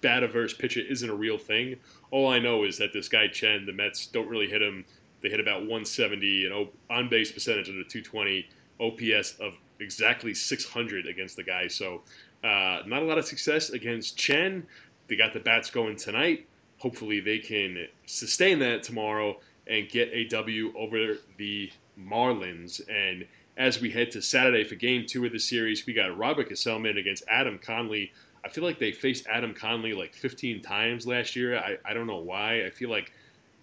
bat 0.02 0.24
averse 0.24 0.54
pitcher 0.54 0.82
isn't 0.82 1.10
a 1.10 1.16
real 1.16 1.38
thing. 1.38 1.76
All 2.12 2.28
I 2.28 2.40
know 2.40 2.64
is 2.64 2.78
that 2.80 2.94
this 2.94 3.08
guy 3.08 3.28
Chen, 3.28 3.66
the 3.66 3.74
Mets 3.74 4.08
don't 4.08 4.28
really 4.28 4.48
hit 4.48 4.62
him. 4.62 4.86
They 5.22 5.30
hit 5.30 5.40
about 5.40 5.62
170, 5.62 6.46
an 6.46 6.68
on 6.90 7.10
base 7.10 7.32
percentage 7.32 7.68
the 7.68 7.84
220, 7.84 8.48
OPS 8.80 9.36
of 9.40 9.54
exactly 9.80 10.34
600 10.34 11.08
against 11.08 11.36
the 11.36 11.44
guy. 11.44 11.68
So, 11.68 12.02
uh, 12.44 12.82
not 12.86 13.04
a 13.04 13.06
lot 13.06 13.18
of 13.18 13.26
success 13.26 13.70
against 13.70 14.18
Chen. 14.18 14.66
They 15.08 15.16
got 15.16 15.34
the 15.34 15.40
bats 15.40 15.70
going 15.70 15.98
tonight. 15.98 16.48
Hopefully, 16.80 17.20
they 17.20 17.40
can 17.40 17.88
sustain 18.06 18.60
that 18.60 18.84
tomorrow 18.84 19.38
and 19.68 19.88
get 19.88 20.10
a 20.12 20.26
W 20.26 20.74
over 20.76 21.18
the 21.38 21.72
Marlins. 21.98 22.82
And 22.90 23.26
as 23.58 23.80
we 23.80 23.92
head 23.92 24.12
to 24.12 24.22
Saturday 24.22 24.64
for 24.64 24.76
game 24.76 25.06
two 25.06 25.26
of 25.26 25.32
the 25.32 25.40
series, 25.40 25.86
we 25.86 25.94
got 25.94 26.18
Robert 26.18 26.50
Gsellman 26.50 26.98
against 26.98 27.24
Adam 27.30 27.60
Conley. 27.60 28.12
I 28.44 28.50
feel 28.50 28.64
like 28.64 28.80
they 28.80 28.92
faced 28.92 29.28
Adam 29.28 29.54
Conley 29.54 29.94
like 29.94 30.16
15 30.16 30.62
times 30.62 31.06
last 31.06 31.36
year. 31.36 31.58
I, 31.58 31.78
I 31.86 31.94
don't 31.94 32.08
know 32.08 32.18
why. 32.18 32.66
I 32.66 32.70
feel 32.70 32.90
like 32.90 33.12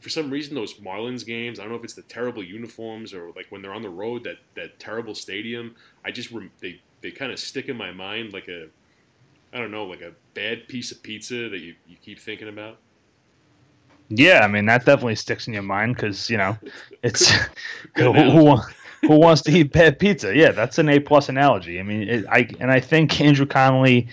for 0.00 0.10
some 0.10 0.30
reason 0.30 0.54
those 0.54 0.74
Marlins 0.74 1.24
games, 1.24 1.58
I 1.58 1.62
don't 1.62 1.72
know 1.72 1.78
if 1.78 1.84
it's 1.84 1.94
the 1.94 2.02
terrible 2.02 2.44
uniforms 2.44 3.14
or 3.14 3.32
like 3.34 3.46
when 3.48 3.62
they're 3.62 3.72
on 3.72 3.82
the 3.82 3.88
road, 3.88 4.24
that, 4.24 4.36
that 4.54 4.78
terrible 4.78 5.14
stadium. 5.14 5.74
I 6.04 6.10
just, 6.10 6.30
they, 6.60 6.80
they 7.00 7.10
kind 7.10 7.32
of 7.32 7.38
stick 7.38 7.68
in 7.68 7.76
my 7.76 7.90
mind 7.90 8.34
like 8.34 8.48
a, 8.48 8.68
I 9.52 9.58
don't 9.58 9.70
know, 9.70 9.86
like 9.86 10.02
a 10.02 10.12
bad 10.34 10.68
piece 10.68 10.92
of 10.92 11.02
pizza 11.02 11.48
that 11.48 11.60
you, 11.60 11.74
you 11.88 11.96
keep 11.96 12.20
thinking 12.20 12.48
about. 12.48 12.76
Yeah, 14.08 14.40
I 14.42 14.48
mean 14.48 14.66
that 14.66 14.84
definitely 14.84 15.16
sticks 15.16 15.46
in 15.46 15.54
your 15.54 15.62
mind 15.62 15.96
because 15.96 16.30
you 16.30 16.36
know 16.36 16.56
it's 17.02 17.30
who, 17.96 18.12
who, 18.12 18.56
who 19.02 19.18
wants 19.18 19.42
to 19.42 19.52
eat 19.52 19.72
bad 19.72 19.98
pizza? 19.98 20.34
Yeah, 20.34 20.52
that's 20.52 20.78
an 20.78 20.88
A 20.88 21.00
plus 21.00 21.28
analogy. 21.28 21.80
I 21.80 21.82
mean, 21.82 22.08
it, 22.08 22.24
I 22.30 22.48
and 22.60 22.70
I 22.70 22.80
think 22.80 23.20
Andrew 23.20 23.46
Connolly. 23.46 24.08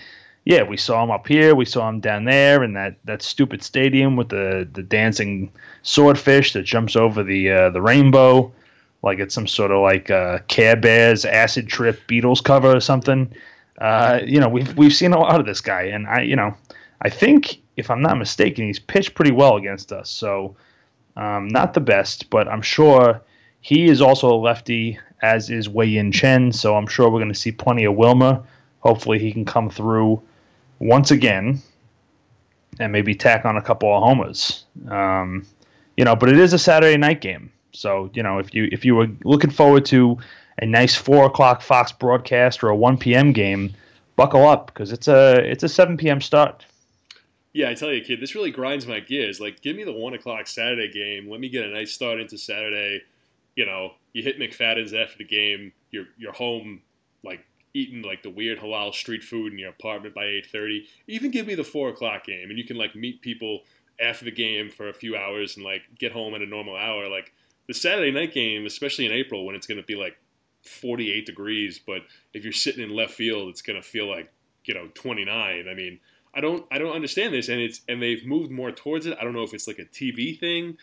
Yeah, 0.46 0.62
we 0.62 0.76
saw 0.76 1.02
him 1.02 1.10
up 1.10 1.26
here. 1.26 1.54
We 1.54 1.64
saw 1.64 1.88
him 1.88 2.00
down 2.00 2.26
there 2.26 2.62
in 2.62 2.74
that, 2.74 2.96
that 3.04 3.22
stupid 3.22 3.62
stadium 3.62 4.14
with 4.14 4.28
the, 4.28 4.68
the 4.70 4.82
dancing 4.82 5.50
swordfish 5.84 6.52
that 6.52 6.64
jumps 6.64 6.96
over 6.96 7.22
the 7.22 7.50
uh, 7.50 7.70
the 7.70 7.80
rainbow, 7.80 8.52
like 9.02 9.20
it's 9.20 9.34
some 9.34 9.46
sort 9.46 9.70
of 9.70 9.80
like 9.80 10.10
uh, 10.10 10.40
Care 10.48 10.76
Bears 10.76 11.24
acid 11.24 11.68
trip 11.68 12.06
Beatles 12.06 12.44
cover 12.44 12.76
or 12.76 12.80
something. 12.80 13.32
Uh, 13.78 14.20
you 14.22 14.38
know, 14.38 14.48
we've 14.48 14.76
we've 14.76 14.92
seen 14.92 15.14
a 15.14 15.18
lot 15.18 15.40
of 15.40 15.46
this 15.46 15.62
guy, 15.62 15.84
and 15.84 16.06
I, 16.06 16.20
you 16.20 16.36
know, 16.36 16.54
I 17.00 17.08
think 17.08 17.62
if 17.76 17.90
I'm 17.90 18.02
not 18.02 18.18
mistaken, 18.18 18.66
he's 18.66 18.78
pitched 18.78 19.14
pretty 19.14 19.32
well 19.32 19.56
against 19.56 19.92
us. 19.92 20.10
So, 20.10 20.56
um, 21.16 21.48
not 21.48 21.74
the 21.74 21.80
best, 21.80 22.30
but 22.30 22.48
I'm 22.48 22.62
sure 22.62 23.20
he 23.60 23.86
is 23.86 24.00
also 24.00 24.32
a 24.32 24.36
lefty, 24.36 24.98
as 25.22 25.50
is 25.50 25.68
Wei 25.68 25.86
Yin 25.86 26.12
Chen. 26.12 26.52
So 26.52 26.76
I'm 26.76 26.86
sure 26.86 27.08
we're 27.08 27.20
going 27.20 27.32
to 27.32 27.38
see 27.38 27.52
plenty 27.52 27.84
of 27.84 27.94
Wilmer. 27.94 28.42
Hopefully, 28.80 29.18
he 29.18 29.32
can 29.32 29.44
come 29.44 29.70
through 29.70 30.22
once 30.78 31.10
again 31.10 31.62
and 32.80 32.92
maybe 32.92 33.14
tack 33.14 33.44
on 33.44 33.56
a 33.56 33.62
couple 33.62 33.94
of 33.94 34.02
homers. 34.02 34.64
Um, 34.88 35.46
you 35.96 36.04
know, 36.04 36.16
but 36.16 36.28
it 36.28 36.38
is 36.38 36.52
a 36.52 36.58
Saturday 36.58 36.96
night 36.96 37.20
game, 37.20 37.52
so 37.72 38.10
you 38.14 38.22
know 38.22 38.38
if 38.38 38.54
you 38.54 38.68
if 38.72 38.84
you 38.84 38.94
were 38.96 39.08
looking 39.24 39.50
forward 39.50 39.84
to 39.86 40.18
a 40.58 40.66
nice 40.66 40.94
four 40.94 41.26
o'clock 41.26 41.62
Fox 41.62 41.92
broadcast 41.92 42.62
or 42.62 42.68
a 42.68 42.76
one 42.76 42.98
p.m. 42.98 43.32
game, 43.32 43.72
buckle 44.16 44.46
up 44.46 44.66
because 44.66 44.92
it's 44.92 45.08
a 45.08 45.36
it's 45.48 45.62
a 45.62 45.68
seven 45.68 45.96
p.m. 45.96 46.20
start. 46.20 46.64
Yeah, 47.54 47.70
I 47.70 47.74
tell 47.74 47.92
you, 47.92 48.02
kid, 48.02 48.20
this 48.20 48.34
really 48.34 48.50
grinds 48.50 48.84
my 48.84 48.98
gears. 48.98 49.40
Like, 49.40 49.62
give 49.62 49.76
me 49.76 49.84
the 49.84 49.92
one 49.92 50.12
o'clock 50.12 50.48
Saturday 50.48 50.90
game. 50.90 51.30
Let 51.30 51.38
me 51.40 51.48
get 51.48 51.64
a 51.64 51.72
nice 51.72 51.92
start 51.92 52.20
into 52.20 52.36
Saturday. 52.36 53.02
You 53.54 53.64
know, 53.64 53.92
you 54.12 54.24
hit 54.24 54.40
McFadden's 54.40 54.92
after 54.92 55.18
the 55.18 55.24
game. 55.24 55.72
You're 55.92 56.06
you're 56.18 56.32
home 56.32 56.82
like 57.22 57.46
eating 57.72 58.02
like 58.02 58.24
the 58.24 58.30
weird 58.30 58.58
halal 58.58 58.92
street 58.92 59.22
food 59.22 59.52
in 59.52 59.58
your 59.60 59.70
apartment 59.70 60.16
by 60.16 60.24
8:30. 60.24 60.84
Even 61.06 61.30
give 61.30 61.46
me 61.46 61.54
the 61.54 61.62
four 61.62 61.88
o'clock 61.90 62.24
game, 62.24 62.50
and 62.50 62.58
you 62.58 62.64
can 62.64 62.76
like 62.76 62.96
meet 62.96 63.22
people 63.22 63.62
after 64.00 64.24
the 64.24 64.32
game 64.32 64.70
for 64.70 64.88
a 64.88 64.94
few 64.94 65.16
hours 65.16 65.56
and 65.56 65.64
like 65.64 65.82
get 65.96 66.10
home 66.10 66.34
at 66.34 66.42
a 66.42 66.46
normal 66.46 66.76
hour. 66.76 67.08
Like 67.08 67.32
the 67.68 67.74
Saturday 67.74 68.10
night 68.10 68.34
game, 68.34 68.66
especially 68.66 69.06
in 69.06 69.12
April 69.12 69.46
when 69.46 69.54
it's 69.54 69.68
going 69.68 69.80
to 69.80 69.86
be 69.86 69.94
like 69.94 70.16
48 70.64 71.24
degrees, 71.24 71.80
but 71.86 72.02
if 72.32 72.42
you're 72.42 72.52
sitting 72.52 72.82
in 72.82 72.90
left 72.90 73.12
field, 73.12 73.48
it's 73.48 73.62
going 73.62 73.80
to 73.80 73.86
feel 73.86 74.08
like 74.08 74.32
you 74.64 74.74
know 74.74 74.88
29. 74.94 75.68
I 75.68 75.74
mean, 75.74 76.00
I 76.34 76.40
don't 76.40 76.66
I 76.70 76.78
don't 76.78 76.94
understand 76.94 77.32
this, 77.32 77.48
and 77.48 77.60
it's 77.60 77.80
and 77.88 78.02
they've 78.02 78.24
moved 78.26 78.50
more 78.50 78.72
towards 78.72 79.06
it. 79.06 79.16
I 79.20 79.24
don't 79.24 79.32
know 79.32 79.42
if 79.42 79.54
it's 79.54 79.66
like 79.66 79.78
a 79.78 79.84
TV 79.84 80.38
thing. 80.38 80.76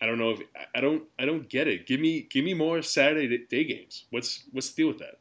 I 0.00 0.06
don't 0.06 0.18
know 0.18 0.30
if 0.30 0.40
I 0.74 0.80
don't 0.80 1.04
I 1.18 1.24
don't 1.24 1.48
get 1.48 1.68
it. 1.68 1.86
Give 1.86 2.00
me 2.00 2.26
give 2.30 2.44
me 2.44 2.54
more 2.54 2.82
Saturday 2.82 3.46
day 3.48 3.64
games. 3.64 4.04
What's 4.10 4.44
what's 4.52 4.70
the 4.70 4.82
deal 4.82 4.88
with 4.88 4.98
that? 4.98 5.18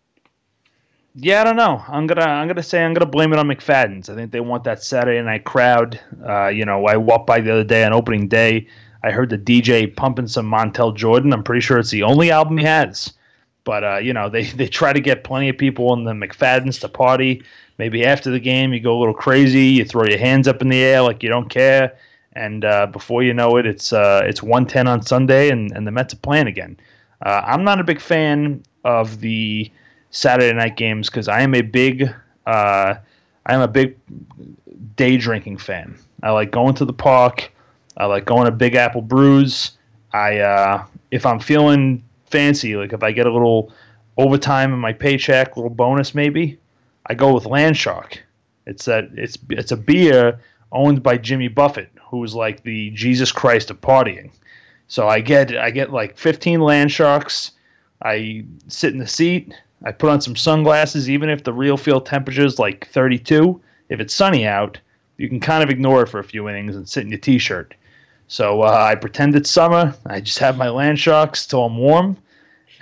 Yeah, 1.16 1.42
I 1.42 1.44
don't 1.44 1.58
know. 1.58 1.84
I'm 1.88 2.08
gonna 2.08 2.22
I'm 2.22 2.48
gonna 2.48 2.64
say 2.64 2.84
I'm 2.84 2.94
gonna 2.94 3.06
blame 3.06 3.34
it 3.34 3.40
on 3.40 3.48
McFadden's. 3.48 4.10
I 4.10 4.16
think 4.16 4.32
they 4.32 4.40
want 4.40 4.64
that 4.64 4.84
Saturday 4.84 5.22
night 5.22 5.44
crowd. 5.44 6.00
Uh, 6.28 6.48
you 6.48 6.66
know, 6.66 6.86
I 6.86 6.98
walked 6.98 7.28
by 7.28 7.40
the 7.40 7.52
other 7.52 7.64
day 7.64 7.84
on 7.84 7.94
opening 7.94 8.28
day. 8.28 8.68
I 9.04 9.12
heard 9.12 9.30
the 9.30 9.38
DJ 9.38 9.94
pumping 9.96 10.28
some 10.28 10.50
Montel 10.50 10.96
Jordan. 10.96 11.34
I'm 11.34 11.44
pretty 11.44 11.62
sure 11.62 11.78
it's 11.78 11.92
the 11.92 12.04
only 12.04 12.32
album 12.32 12.58
he 12.58 12.66
has. 12.66 13.14
But 13.64 13.84
uh, 13.84 13.98
you 13.98 14.14
know, 14.14 14.30
they 14.30 14.44
they 14.44 14.68
try 14.68 14.94
to 14.94 15.00
get 15.00 15.24
plenty 15.24 15.50
of 15.50 15.58
people 15.58 15.94
in 15.94 16.04
the 16.04 16.12
McFadden's 16.12 16.80
to 16.80 16.90
party. 16.90 17.44
Maybe 17.78 18.06
after 18.06 18.30
the 18.30 18.40
game, 18.40 18.74
you 18.74 18.80
go 18.80 18.98
a 18.98 19.00
little 19.00 19.14
crazy. 19.14 19.66
You 19.66 19.86
throw 19.86 20.06
your 20.06 20.20
hands 20.20 20.48
up 20.48 20.62
in 20.62 20.70
the 20.70 20.84
air 20.84 21.02
like 21.02 21.24
you 21.24 21.30
don't 21.30 21.50
care, 21.50 21.98
and 22.34 22.64
uh, 22.66 22.88
before 22.88 23.24
you 23.24 23.34
know 23.34 23.58
it, 23.58 23.66
it's 23.66 23.94
uh, 23.94 24.22
it's 24.26 24.44
110 24.44 24.88
on 24.88 25.02
Sunday, 25.02 25.50
and, 25.50 25.72
and 25.72 25.88
the 25.88 25.92
Mets 25.92 26.14
are 26.14 26.18
playing 26.18 26.48
again. 26.48 26.78
Uh, 27.26 27.42
I'm 27.46 27.64
not 27.64 27.80
a 27.80 27.84
big 27.84 28.02
fan 28.02 28.64
of 28.84 29.22
the 29.22 29.72
Saturday 30.12 30.54
night 30.54 30.78
games 30.78 31.10
because 31.10 31.28
I 31.28 31.42
am 31.42 31.56
a 31.56 31.62
big 31.62 32.14
uh, 32.46 32.96
I 33.46 33.54
am 33.54 33.62
a 33.62 33.68
big 33.68 33.98
day 34.96 35.18
drinking 35.18 35.58
fan. 35.58 35.98
I 36.22 36.32
like 36.32 36.52
going 36.52 36.76
to 36.76 36.86
the 36.86 36.94
park. 36.94 37.52
I 37.98 38.06
like 38.06 38.26
going 38.26 38.46
to 38.46 38.52
Big 38.52 38.76
Apple 38.76 39.02
Brews. 39.02 39.72
I 40.14 40.40
uh, 40.40 40.86
if 41.12 41.26
I'm 41.26 41.40
feeling 41.40 42.04
fancy, 42.34 42.76
like 42.76 42.94
if 42.94 43.04
I 43.04 43.12
get 43.12 43.28
a 43.28 43.32
little 43.32 43.72
overtime 44.18 44.74
in 44.74 44.80
my 44.80 44.92
paycheck, 44.92 45.56
little 45.56 45.70
bonus 45.70 46.16
maybe, 46.16 46.58
I 47.06 47.14
go 47.14 47.32
with 47.32 47.44
Landshark. 47.44 48.18
It's 48.66 48.86
that 48.86 49.10
it's 49.16 49.38
it's 49.50 49.72
a 49.72 49.78
beer 49.78 50.40
owned 50.72 51.04
by 51.04 51.18
Jimmy 51.18 51.48
Buffett, 51.48 51.92
who's 52.10 52.34
like 52.34 52.64
the 52.64 52.90
Jesus 52.90 53.32
Christ 53.32 53.70
of 53.70 53.80
partying. 53.82 54.32
So 54.88 55.08
I 55.08 55.20
get 55.20 55.56
I 55.56 55.70
get 55.70 55.92
like 55.92 56.18
15 56.18 56.60
Landsharks. 56.60 57.52
I 58.02 58.46
sit 58.68 58.94
in 58.94 59.00
the 59.00 59.08
seat. 59.08 59.54
I 59.86 59.92
put 59.92 60.10
on 60.10 60.22
some 60.22 60.36
sunglasses, 60.36 61.10
even 61.10 61.30
if 61.30 61.44
the 61.44 61.54
real 61.54 61.78
field 61.78 62.08
temperature 62.08 62.46
is 62.46 62.58
like 62.58 62.88
32. 62.88 63.62
If 63.90 64.00
it's 64.00 64.14
sunny 64.14 64.48
out, 64.48 64.80
you 65.18 65.30
can 65.30 65.40
kind 65.40 65.62
of 65.62 65.70
ignore 65.70 66.02
it 66.04 66.10
for 66.10 66.20
a 66.20 66.24
few 66.24 66.50
innings 66.50 66.76
and 66.76 66.90
sit 66.90 67.04
in 67.04 67.10
your 67.10 67.20
t-shirt. 67.20 67.76
So 68.28 68.62
uh, 68.62 68.88
I 68.92 68.96
pretend 68.96 69.36
it's 69.36 69.52
summer. 69.52 69.94
I 70.08 70.22
just 70.22 70.40
have 70.40 70.58
my 70.58 70.68
Landsharks 70.68 71.48
till 71.48 71.66
I'm 71.66 71.78
warm, 71.78 72.18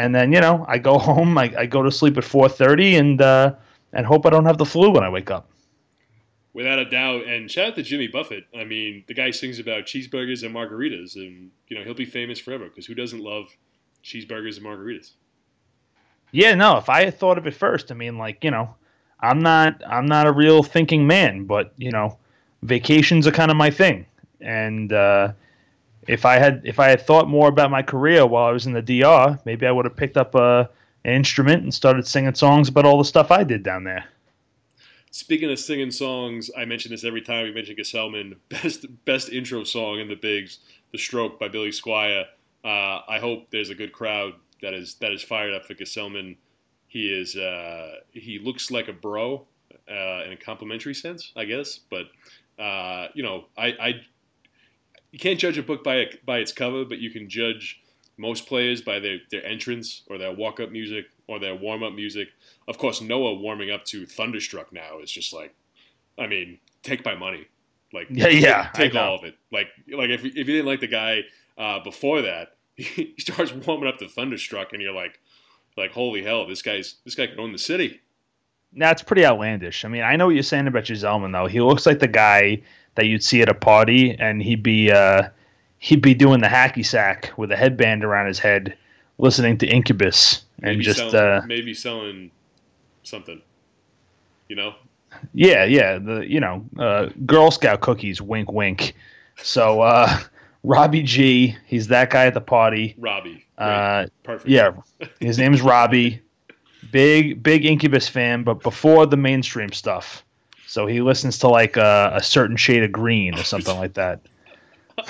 and 0.02 0.16
then 0.16 0.34
you 0.34 0.42
know 0.42 0.66
I 0.68 0.78
go 0.80 0.98
home. 1.10 1.38
I, 1.38 1.54
I 1.58 1.66
go 1.66 1.84
to 1.84 1.92
sleep 1.92 2.18
at 2.18 2.24
4:30 2.24 3.00
and 3.00 3.22
uh, 3.22 3.54
and 3.94 4.06
hope 4.06 4.26
I 4.26 4.30
don't 4.30 4.46
have 4.46 4.58
the 4.58 4.66
flu 4.66 4.92
when 4.92 5.04
I 5.04 5.10
wake 5.10 5.30
up. 5.30 5.48
Without 6.54 6.80
a 6.80 6.86
doubt, 6.86 7.28
and 7.28 7.50
shout 7.50 7.68
out 7.70 7.76
to 7.76 7.84
Jimmy 7.84 8.08
Buffett. 8.08 8.44
I 8.54 8.66
mean, 8.66 9.06
the 9.08 9.14
guy 9.14 9.32
sings 9.32 9.58
about 9.58 9.86
cheeseburgers 9.86 10.44
and 10.44 10.54
margaritas, 10.54 11.16
and 11.16 11.52
you 11.68 11.78
know 11.78 11.84
he'll 11.84 11.94
be 11.94 12.06
famous 12.06 12.40
forever 12.40 12.66
because 12.66 12.88
who 12.88 12.96
doesn't 12.96 13.22
love 13.22 13.56
cheeseburgers 14.04 14.58
and 14.58 14.66
margaritas? 14.66 15.12
Yeah, 16.32 16.56
no. 16.56 16.78
If 16.78 16.90
I 16.90 17.06
had 17.06 17.18
thought 17.18 17.38
of 17.38 17.48
it 17.48 17.54
first, 17.54 17.92
I 17.92 17.96
mean, 17.96 18.18
like 18.18 18.44
you 18.44 18.52
know, 18.52 18.76
I'm 19.20 19.40
not 19.40 19.82
I'm 19.88 20.08
not 20.08 20.28
a 20.28 20.32
real 20.32 20.64
thinking 20.64 21.08
man, 21.08 21.46
but 21.46 21.74
you 21.78 21.92
know, 21.92 22.18
vacations 22.64 23.28
are 23.28 23.32
kind 23.32 23.52
of 23.52 23.56
my 23.56 23.70
thing, 23.70 24.06
and 24.42 24.92
uh, 24.92 25.32
if 26.08 26.26
I 26.26 26.38
had 26.38 26.62
if 26.64 26.80
I 26.80 26.90
had 26.90 27.02
thought 27.02 27.28
more 27.28 27.48
about 27.48 27.72
my 27.72 27.82
career 27.82 28.26
while 28.26 28.46
I 28.46 28.52
was 28.52 28.66
in 28.66 28.74
the 28.74 28.82
DR, 28.82 29.40
maybe 29.46 29.66
I 29.66 29.72
would 29.72 29.86
have 29.86 29.96
picked 29.96 30.18
up 30.18 30.36
a 30.36 30.70
an 31.04 31.14
instrument 31.14 31.64
and 31.64 31.74
started 31.74 32.08
singing 32.08 32.36
songs 32.36 32.70
about 32.70 32.86
all 32.86 32.98
the 32.98 33.06
stuff 33.06 33.32
I 33.32 33.44
did 33.44 33.64
down 33.64 33.84
there. 33.84 34.06
Speaking 35.10 35.52
of 35.52 35.60
singing 35.60 35.92
songs, 35.92 36.50
I 36.58 36.66
mention 36.66 36.92
this 36.92 37.04
every 37.04 37.22
time 37.22 37.44
we 37.44 37.52
mention 37.52 37.76
Gsellman. 37.76 38.38
Best 38.50 38.86
best 39.06 39.30
intro 39.30 39.64
song 39.64 40.00
in 40.00 40.08
the 40.08 40.16
bigs, 40.16 40.60
"The 40.92 40.98
Stroke" 40.98 41.40
by 41.40 41.48
Billy 41.48 41.72
Squier. 41.72 42.26
Uh, 42.64 43.00
I 43.08 43.20
hope 43.20 43.50
there's 43.52 43.70
a 43.70 43.76
good 43.76 43.92
crowd 43.92 44.34
that 44.62 44.74
is 44.74 44.96
that 44.96 45.12
is 45.12 45.22
fired 45.22 45.54
up 45.54 45.66
for 45.66 45.74
Gsellman. 45.74 46.38
He 46.88 47.08
is 47.08 47.36
uh, 47.36 47.96
he 48.12 48.40
looks 48.40 48.72
like 48.72 48.88
a 48.88 48.94
bro 48.94 49.46
uh, 49.90 50.24
in 50.26 50.32
a 50.32 50.38
complimentary 50.38 50.94
sense, 50.94 51.32
I 51.36 51.46
guess. 51.46 51.80
But 51.90 52.08
uh, 52.62 53.08
you 53.14 53.24
know, 53.24 53.46
I, 53.58 53.68
I 53.68 53.94
you 55.12 55.20
can't 55.20 55.40
judge 55.40 55.58
a 55.58 55.64
book 55.64 55.84
by 55.84 55.96
a, 55.96 56.06
by 56.26 56.40
its 56.40 56.52
cover, 56.52 56.86
but 56.86 57.00
you 57.00 57.10
can 57.10 57.30
judge 57.30 57.82
most 58.18 58.48
players 58.48 58.82
by 58.82 59.00
their, 59.00 59.18
their 59.32 59.46
entrance 59.46 60.04
or 60.08 60.18
their 60.18 60.32
walk 60.32 60.60
up 60.60 60.72
music 60.72 61.06
or 61.28 61.40
their 61.40 61.56
warm 61.56 61.84
up 61.84 61.94
music. 61.94 62.30
Of 62.68 62.78
course, 62.78 63.02
Noah 63.02 63.36
warming 63.36 63.72
up 63.72 63.86
to 63.86 64.06
Thunderstruck 64.06 64.72
now 64.72 65.00
is 65.00 65.12
just 65.12 65.34
like, 65.34 65.56
I 66.18 66.28
mean, 66.28 66.60
take 66.84 67.04
my 67.04 67.16
money. 67.16 67.48
Like, 67.94 68.08
yeah, 68.12 68.28
yeah, 68.28 68.64
take, 68.74 68.94
take 68.94 68.96
all 69.02 69.16
of 69.16 69.24
it. 69.24 69.36
Like, 69.52 69.68
like 69.92 70.10
if, 70.10 70.24
if 70.24 70.36
you 70.36 70.44
didn't 70.44 70.68
like 70.68 70.80
the 70.80 70.88
guy 70.88 71.22
uh, 71.58 71.80
before 71.84 72.22
that, 72.22 72.56
he 72.76 73.14
starts 73.20 73.52
warming 73.54 73.90
up 73.90 73.98
to 74.00 74.08
Thunderstruck, 74.08 74.74
and 74.74 74.82
you're 74.82 74.94
like, 74.94 75.20
like 75.78 75.92
holy 75.92 76.24
hell, 76.24 76.48
this 76.48 76.62
guy's 76.62 76.96
this 77.06 77.16
guy 77.16 77.28
can 77.28 77.40
own 77.40 77.52
the 77.52 77.58
city. 77.58 78.02
That's 78.74 79.04
pretty 79.04 79.26
outlandish. 79.26 79.84
I 79.84 79.90
mean, 79.90 80.04
I 80.04 80.16
know 80.16 80.28
what 80.28 80.36
you're 80.36 80.44
saying 80.44 80.68
about 80.68 80.84
Gsellman 80.84 81.34
though. 81.34 81.48
He 81.48 81.60
looks 81.60 81.86
like 81.86 82.00
the 82.00 82.08
guy 82.08 82.62
that 82.96 83.06
you'd 83.06 83.24
see 83.24 83.42
at 83.42 83.50
a 83.50 83.54
party, 83.54 84.16
and 84.20 84.42
he'd 84.42 84.64
be 84.64 84.92
uh, 84.92 85.30
he'd 85.80 86.02
be 86.02 86.14
doing 86.14 86.42
the 86.42 86.48
hacky 86.48 86.86
sack 86.86 87.32
with 87.38 87.52
a 87.52 87.56
headband 87.56 88.04
around 88.04 88.28
his 88.28 88.40
head, 88.40 88.78
listening 89.18 89.58
to 89.60 89.68
Incubus, 89.68 90.44
and 90.62 90.78
maybe 90.78 90.84
just 90.84 91.00
selling, 91.00 91.16
uh, 91.16 91.42
maybe 91.46 91.74
selling 91.74 92.32
something. 93.04 93.42
You 94.48 94.56
know, 94.56 94.76
yeah, 95.34 95.66
yeah, 95.66 95.98
the 95.98 96.22
you 96.28 96.40
know 96.40 96.66
uh, 96.78 97.10
Girl 97.26 97.52
Scout 97.52 97.82
cookies, 97.82 98.22
wink, 98.22 98.52
wink. 98.52 98.94
So 99.42 99.82
uh, 99.82 100.20
Robbie 100.64 101.04
G, 101.04 101.56
he's 101.66 101.88
that 101.88 102.10
guy 102.10 102.28
at 102.28 102.34
the 102.34 102.42
party. 102.42 102.96
Robbie. 102.98 103.46
Uh, 103.58 104.08
Perfect. 104.24 104.50
Yeah, 104.50 104.74
his 105.20 105.38
name's 105.38 105.62
Robbie. 105.62 106.22
Big, 106.92 107.42
big 107.42 107.64
Incubus 107.64 108.10
fan, 108.10 108.44
but 108.44 108.64
before 108.64 109.06
the 109.06 109.16
mainstream 109.16 109.72
stuff. 109.72 110.26
So 110.72 110.88
he 110.88 111.02
listens 111.02 111.38
to 111.40 111.50
like 111.50 111.76
a, 111.76 112.14
a 112.14 112.24
certain 112.24 112.56
shade 112.56 112.82
of 112.82 112.94
green 112.94 113.38
or 113.38 113.44
something 113.44 113.76
like 113.76 113.96
that. 113.96 114.22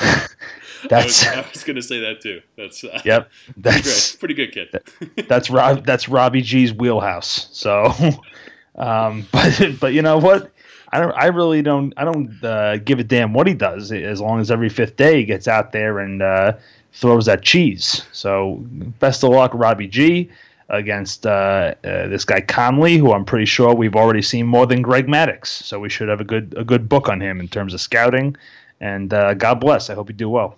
that's. 0.89 0.91
I 0.91 1.03
was, 1.03 1.27
I 1.27 1.49
was, 1.53 1.63
gonna 1.63 1.83
say 1.83 1.99
that 1.99 2.19
too. 2.19 2.41
That's. 2.57 2.83
Uh, 2.83 2.99
yep. 3.05 3.29
That's 3.57 4.15
pretty, 4.15 4.33
pretty 4.33 4.53
good 4.55 4.71
kid. 5.13 5.27
that's 5.27 5.51
Rob. 5.51 5.85
That's 5.85 6.09
Robbie 6.09 6.41
G's 6.41 6.73
wheelhouse. 6.73 7.47
So, 7.51 7.93
um, 8.75 9.27
but 9.31 9.79
but 9.79 9.93
you 9.93 10.01
know 10.01 10.17
what? 10.17 10.51
I 10.91 10.99
don't. 10.99 11.11
I 11.11 11.27
really 11.27 11.61
don't. 11.61 11.93
I 11.95 12.05
don't 12.05 12.43
uh, 12.43 12.77
give 12.77 12.97
a 12.97 13.03
damn 13.03 13.31
what 13.31 13.45
he 13.45 13.53
does 13.53 13.91
as 13.91 14.19
long 14.19 14.39
as 14.39 14.49
every 14.49 14.69
fifth 14.69 14.95
day 14.95 15.17
he 15.17 15.25
gets 15.25 15.47
out 15.47 15.73
there 15.73 15.99
and 15.99 16.23
uh, 16.23 16.53
throws 16.91 17.27
that 17.27 17.43
cheese. 17.43 18.03
So 18.13 18.57
best 18.97 19.23
of 19.23 19.29
luck, 19.29 19.51
Robbie 19.53 19.87
G, 19.87 20.31
against 20.71 21.25
uh, 21.25 21.75
uh, 21.83 22.07
this 22.07 22.25
guy 22.25 22.41
Conley, 22.41 22.97
who 22.97 23.13
I'm 23.13 23.25
pretty 23.25 23.45
sure 23.45 23.73
we've 23.75 23.95
already 23.95 24.21
seen 24.21 24.47
more 24.47 24.65
than 24.65 24.81
Greg 24.81 25.07
Maddux. 25.07 25.47
So 25.47 25.79
we 25.79 25.89
should 25.89 26.09
have 26.09 26.21
a 26.21 26.25
good 26.25 26.55
a 26.57 26.63
good 26.63 26.89
book 26.89 27.09
on 27.09 27.21
him 27.21 27.39
in 27.39 27.47
terms 27.47 27.73
of 27.73 27.81
scouting. 27.81 28.35
And 28.79 29.13
uh, 29.13 29.35
God 29.35 29.59
bless. 29.59 29.89
I 29.89 29.93
hope 29.93 30.09
you 30.09 30.15
do 30.15 30.29
well. 30.29 30.57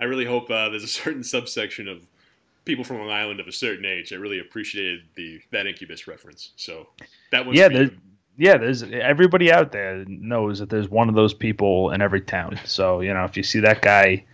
I 0.00 0.04
really 0.04 0.24
hope 0.24 0.50
uh, 0.50 0.70
there's 0.70 0.82
a 0.82 0.88
certain 0.88 1.22
subsection 1.22 1.86
of 1.86 2.02
people 2.64 2.84
from 2.84 2.98
Long 2.98 3.10
Island 3.10 3.38
of 3.38 3.46
a 3.46 3.52
certain 3.52 3.84
age. 3.84 4.12
I 4.12 4.16
really 4.16 4.40
appreciated 4.40 5.02
the 5.14 5.40
that 5.52 5.66
Incubus 5.66 6.08
reference. 6.08 6.50
So 6.56 6.88
that 7.30 7.46
was 7.46 7.56
yeah 7.56 7.68
yeah, 8.40 8.56
there's 8.56 8.82
everybody 8.82 9.52
out 9.52 9.70
there 9.70 10.02
knows 10.06 10.60
that 10.60 10.70
there's 10.70 10.88
one 10.88 11.10
of 11.10 11.14
those 11.14 11.34
people 11.34 11.90
in 11.90 12.00
every 12.00 12.22
town. 12.22 12.58
So 12.64 13.00
you 13.00 13.12
know, 13.12 13.24
if 13.24 13.36
you 13.36 13.42
see 13.42 13.60
that 13.60 13.82
guy 13.82 14.24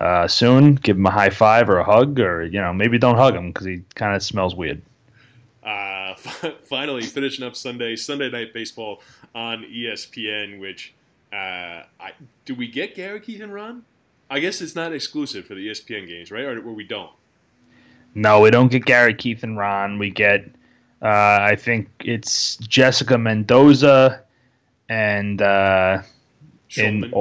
uh, 0.00 0.28
soon, 0.28 0.74
give 0.74 0.96
him 0.96 1.06
a 1.06 1.10
high 1.10 1.30
five 1.30 1.68
or 1.68 1.78
a 1.78 1.84
hug, 1.84 2.20
or 2.20 2.44
you 2.44 2.60
know, 2.60 2.72
maybe 2.72 2.98
don't 2.98 3.16
hug 3.16 3.34
him 3.34 3.48
because 3.48 3.66
he 3.66 3.82
kind 3.94 4.14
of 4.14 4.22
smells 4.22 4.54
weird. 4.54 4.82
Uh, 5.62 6.14
finally, 6.64 7.02
finishing 7.02 7.44
up 7.44 7.56
Sunday, 7.56 7.96
Sunday 7.96 8.30
night 8.30 8.52
baseball 8.52 9.02
on 9.34 9.64
ESPN. 9.64 10.60
Which 10.60 10.94
uh, 11.32 11.82
I, 12.00 12.12
do 12.44 12.54
we 12.54 12.68
get 12.68 12.94
Gary 12.94 13.20
Keith 13.20 13.40
and 13.40 13.52
Ron? 13.52 13.84
I 14.28 14.40
guess 14.40 14.60
it's 14.60 14.74
not 14.74 14.92
exclusive 14.92 15.46
for 15.46 15.54
the 15.54 15.68
ESPN 15.68 16.08
games, 16.08 16.30
right? 16.30 16.44
Or, 16.44 16.58
or 16.58 16.72
we 16.72 16.84
don't. 16.84 17.12
No, 18.14 18.40
we 18.40 18.50
don't 18.50 18.68
get 18.68 18.84
Gary 18.84 19.14
Keith 19.14 19.42
and 19.42 19.56
Ron. 19.56 19.98
We 19.98 20.10
get 20.10 20.46
uh, 21.02 21.38
I 21.42 21.56
think 21.56 21.88
it's 22.00 22.56
Jessica 22.56 23.18
Mendoza 23.18 24.22
and 24.88 25.42
uh, 25.42 26.02
an, 26.78 27.12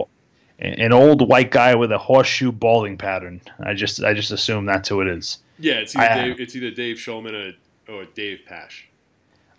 an 0.60 0.94
old 0.94 1.28
white 1.28 1.52
guy 1.52 1.76
with 1.76 1.92
a 1.92 1.98
horseshoe 1.98 2.52
balding 2.52 2.98
pattern. 2.98 3.42
I 3.60 3.74
just 3.74 4.04
I 4.04 4.14
just 4.14 4.32
assume 4.32 4.66
that's 4.66 4.90
who 4.90 5.02
it 5.02 5.08
is. 5.08 5.40
Yeah, 5.60 5.76
it's 5.76 5.96
either, 5.96 6.22
I, 6.22 6.28
Dave, 6.28 6.40
it's 6.40 6.56
either 6.56 6.72
Dave 6.72 6.98
Shulman 6.98 7.56
or, 7.90 7.94
or 7.94 8.06
Dave 8.14 8.42
Pasch. 8.46 8.88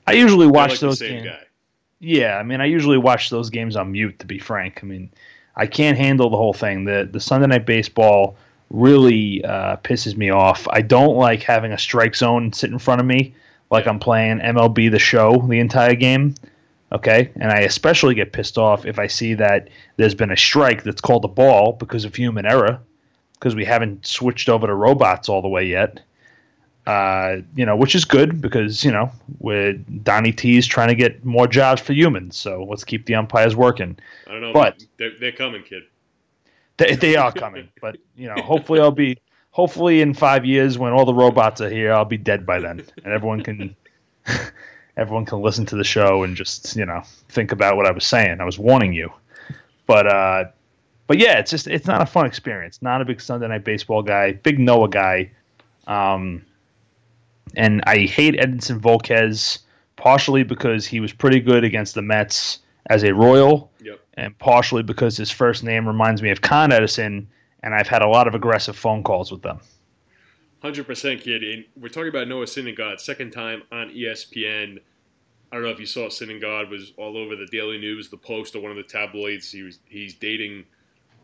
I 0.06 0.12
usually 0.12 0.46
watch 0.46 0.72
like 0.72 0.80
those 0.80 1.00
games. 1.00 1.26
guy. 1.26 1.42
Yeah, 1.98 2.36
I 2.36 2.42
mean, 2.42 2.60
I 2.60 2.66
usually 2.66 2.98
watch 2.98 3.30
those 3.30 3.50
games 3.50 3.76
on 3.76 3.92
mute. 3.92 4.18
To 4.18 4.26
be 4.26 4.38
frank, 4.38 4.80
I 4.82 4.86
mean, 4.86 5.10
I 5.56 5.66
can't 5.66 5.96
handle 5.96 6.30
the 6.30 6.36
whole 6.36 6.52
thing. 6.52 6.84
the 6.84 7.08
The 7.10 7.20
Sunday 7.20 7.46
Night 7.46 7.66
Baseball 7.66 8.36
really 8.70 9.44
uh, 9.44 9.76
pisses 9.78 10.16
me 10.16 10.30
off. 10.30 10.66
I 10.70 10.82
don't 10.82 11.16
like 11.16 11.42
having 11.42 11.72
a 11.72 11.78
strike 11.78 12.14
zone 12.14 12.52
sit 12.52 12.70
in 12.70 12.78
front 12.78 13.00
of 13.00 13.06
me, 13.06 13.34
like 13.70 13.86
I'm 13.86 13.98
playing 13.98 14.40
MLB 14.40 14.90
The 14.90 14.98
Show 14.98 15.44
the 15.48 15.58
entire 15.60 15.94
game. 15.94 16.34
Okay, 16.92 17.32
and 17.34 17.50
I 17.50 17.60
especially 17.60 18.14
get 18.14 18.32
pissed 18.32 18.58
off 18.58 18.86
if 18.86 18.98
I 18.98 19.08
see 19.08 19.34
that 19.34 19.68
there's 19.96 20.14
been 20.14 20.30
a 20.30 20.36
strike 20.36 20.84
that's 20.84 21.00
called 21.00 21.24
a 21.24 21.28
ball 21.28 21.72
because 21.72 22.04
of 22.04 22.14
human 22.14 22.46
error, 22.46 22.78
because 23.34 23.56
we 23.56 23.64
haven't 23.64 24.06
switched 24.06 24.48
over 24.48 24.68
to 24.68 24.74
robots 24.74 25.28
all 25.28 25.42
the 25.42 25.48
way 25.48 25.64
yet. 25.64 26.00
Uh, 26.86 27.38
you 27.56 27.66
know, 27.66 27.74
which 27.74 27.96
is 27.96 28.04
good 28.04 28.40
because 28.40 28.84
you 28.84 28.92
know 28.92 29.10
we're 29.40 29.72
Donnie 29.72 30.32
T 30.32 30.56
is 30.56 30.66
trying 30.68 30.86
to 30.88 30.94
get 30.94 31.24
more 31.24 31.48
jobs 31.48 31.82
for 31.82 31.92
humans. 31.92 32.36
So 32.36 32.62
let's 32.62 32.84
keep 32.84 33.06
the 33.06 33.16
umpires 33.16 33.56
working. 33.56 33.98
I 34.28 34.32
don't 34.32 34.40
know, 34.40 34.52
But- 34.52 34.84
they're, 34.96 35.18
they're 35.18 35.32
coming, 35.32 35.64
kid. 35.64 35.82
They, 36.76 36.94
they 36.94 37.16
are 37.16 37.32
coming, 37.32 37.68
but 37.80 37.96
you 38.16 38.28
know, 38.28 38.40
hopefully 38.42 38.80
I'll 38.80 38.90
be. 38.90 39.18
Hopefully 39.50 40.02
in 40.02 40.12
five 40.12 40.44
years, 40.44 40.76
when 40.76 40.92
all 40.92 41.06
the 41.06 41.14
robots 41.14 41.62
are 41.62 41.70
here, 41.70 41.90
I'll 41.90 42.04
be 42.04 42.18
dead 42.18 42.44
by 42.44 42.60
then, 42.60 42.84
and 43.02 43.12
everyone 43.12 43.42
can. 43.42 43.74
Everyone 44.96 45.24
can 45.26 45.40
listen 45.40 45.66
to 45.66 45.76
the 45.76 45.84
show 45.84 46.22
and 46.22 46.36
just 46.36 46.76
you 46.76 46.86
know 46.86 47.02
think 47.28 47.52
about 47.52 47.76
what 47.76 47.86
I 47.86 47.90
was 47.92 48.06
saying. 48.06 48.40
I 48.40 48.44
was 48.44 48.58
warning 48.58 48.92
you, 48.92 49.12
but 49.86 50.06
uh, 50.06 50.44
but 51.06 51.18
yeah, 51.18 51.38
it's 51.38 51.50
just 51.50 51.66
it's 51.66 51.86
not 51.86 52.02
a 52.02 52.06
fun 52.06 52.26
experience. 52.26 52.80
Not 52.82 53.00
a 53.00 53.04
big 53.04 53.20
Sunday 53.20 53.48
night 53.48 53.64
baseball 53.64 54.02
guy, 54.02 54.32
big 54.32 54.58
Noah 54.58 54.88
guy, 54.88 55.30
um, 55.86 56.44
and 57.54 57.82
I 57.86 58.00
hate 58.06 58.34
Edinson 58.34 58.80
Volquez 58.80 59.58
partially 59.96 60.42
because 60.42 60.86
he 60.86 61.00
was 61.00 61.12
pretty 61.12 61.40
good 61.40 61.64
against 61.64 61.94
the 61.94 62.02
Mets 62.02 62.58
as 62.88 63.02
a 63.02 63.12
Royal, 63.14 63.70
Yep. 63.82 63.98
and 64.14 64.38
partially 64.38 64.82
because 64.82 65.16
his 65.16 65.30
first 65.30 65.64
name 65.64 65.86
reminds 65.88 66.22
me 66.22 66.30
of 66.30 66.40
Con 66.42 66.70
Edison, 66.70 67.26
and 67.62 67.74
I've 67.74 67.88
had 67.88 68.02
a 68.02 68.06
lot 68.08 68.28
of 68.28 68.34
aggressive 68.34 68.76
phone 68.76 69.02
calls 69.02 69.32
with 69.32 69.42
them. 69.42 69.58
Hundred 70.66 70.88
percent, 70.88 71.20
kid. 71.20 71.44
And 71.44 71.64
we're 71.76 71.90
talking 71.90 72.08
about 72.08 72.26
Noah 72.26 72.44
Syndergaard, 72.44 72.98
second 72.98 73.30
time 73.30 73.62
on 73.70 73.88
ESPN. 73.90 74.80
I 75.52 75.54
don't 75.54 75.62
know 75.62 75.70
if 75.70 75.78
you 75.78 75.86
saw 75.86 76.08
Syndergaard 76.08 76.70
was 76.70 76.92
all 76.96 77.16
over 77.16 77.36
the 77.36 77.46
Daily 77.46 77.78
News, 77.78 78.08
the 78.08 78.16
Post, 78.16 78.56
or 78.56 78.62
one 78.62 78.72
of 78.72 78.76
the 78.76 78.82
tabloids. 78.82 79.52
He 79.52 79.62
was 79.62 79.78
he's 79.84 80.14
dating 80.14 80.64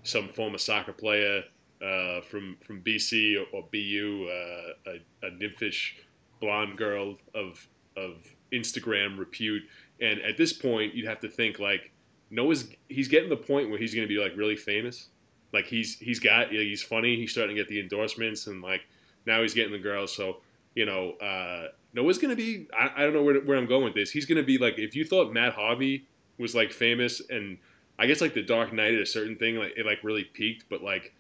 some 0.04 0.28
former 0.28 0.58
soccer 0.58 0.92
player 0.92 1.42
uh, 1.84 2.20
from 2.20 2.56
from 2.64 2.82
BC 2.82 3.34
or, 3.37 3.46
or 3.52 3.64
BU, 3.72 4.28
uh, 4.30 4.92
a, 4.92 5.26
a 5.26 5.30
nymphish 5.32 5.96
blonde 6.40 6.78
girl 6.78 7.16
of 7.34 7.66
of 7.96 8.18
Instagram 8.52 9.18
repute. 9.18 9.64
And 10.00 10.20
at 10.20 10.37
this 10.37 10.52
point, 10.52 10.94
you'd 10.94 11.08
have 11.08 11.18
to 11.18 11.28
think 11.28 11.58
like 11.58 11.90
Noah's 12.30 12.68
he's 12.88 13.08
getting 13.08 13.28
the 13.28 13.37
point 13.37 13.70
where 13.70 13.78
he's 13.80 13.92
going 13.92 14.06
to 14.06 14.14
be 14.14 14.22
like 14.22 14.37
really 14.37 14.56
famous. 14.56 15.08
Like 15.52 15.66
he's 15.66 15.99
he's 15.99 16.20
got 16.20 16.52
he's 16.52 16.80
funny. 16.80 17.16
He's 17.16 17.32
starting 17.32 17.56
to 17.56 17.61
get 17.61 17.68
the 17.68 17.80
endorsements 17.80 18.46
and 18.46 18.62
like 18.62 18.82
now 19.26 19.42
he's 19.42 19.54
getting 19.54 19.72
the 19.72 19.78
girls. 19.78 20.14
So 20.14 20.38
you 20.74 20.86
know, 20.86 21.12
uh, 21.12 21.68
Noah's 21.94 22.18
gonna 22.18 22.36
be. 22.36 22.68
I, 22.76 22.90
I 22.96 23.00
don't 23.02 23.14
know 23.14 23.22
where, 23.22 23.40
where 23.40 23.58
I'm 23.58 23.66
going 23.66 23.84
with 23.84 23.94
this. 23.94 24.10
He's 24.10 24.26
gonna 24.26 24.42
be 24.42 24.58
like 24.58 24.78
if 24.78 24.94
you 24.96 25.04
thought 25.04 25.32
Matt 25.32 25.54
Harvey 25.54 26.06
was 26.38 26.54
like 26.54 26.72
famous, 26.72 27.20
and 27.28 27.58
I 27.98 28.06
guess 28.06 28.20
like 28.20 28.34
the 28.34 28.42
Dark 28.42 28.72
Knight 28.72 28.94
at 28.94 29.00
a 29.00 29.06
certain 29.06 29.36
thing, 29.36 29.56
like 29.56 29.74
it 29.76 29.86
like 29.86 30.02
really 30.02 30.24
peaked. 30.24 30.66
But 30.68 30.82
like 30.82 31.14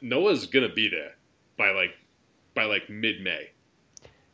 Noah's 0.00 0.46
gonna 0.46 0.72
be 0.72 0.88
there 0.88 1.12
by 1.56 1.70
like 1.70 1.94
by 2.54 2.64
like 2.64 2.88
mid 2.90 3.22
May. 3.22 3.50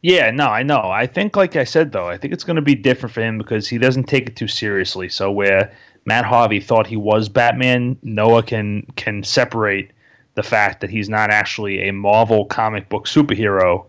Yeah, 0.00 0.30
no, 0.30 0.46
I 0.46 0.62
know. 0.62 0.78
I 0.78 1.06
think, 1.06 1.34
like 1.34 1.56
I 1.56 1.64
said, 1.64 1.90
though, 1.90 2.06
I 2.06 2.16
think 2.16 2.32
it's 2.32 2.44
going 2.44 2.54
to 2.54 2.62
be 2.62 2.76
different 2.76 3.12
for 3.12 3.20
him 3.20 3.36
because 3.36 3.66
he 3.66 3.78
doesn't 3.78 4.04
take 4.04 4.28
it 4.28 4.36
too 4.36 4.46
seriously. 4.46 5.08
So 5.08 5.28
where 5.32 5.72
Matt 6.04 6.24
Harvey 6.24 6.60
thought 6.60 6.86
he 6.86 6.96
was 6.96 7.28
Batman, 7.28 7.98
Noah 8.02 8.44
can 8.44 8.82
can 8.94 9.24
separate 9.24 9.90
the 10.38 10.42
fact 10.44 10.80
that 10.80 10.88
he's 10.88 11.08
not 11.08 11.30
actually 11.30 11.88
a 11.88 11.92
Marvel 11.92 12.44
comic 12.44 12.88
book 12.88 13.06
superhero. 13.06 13.84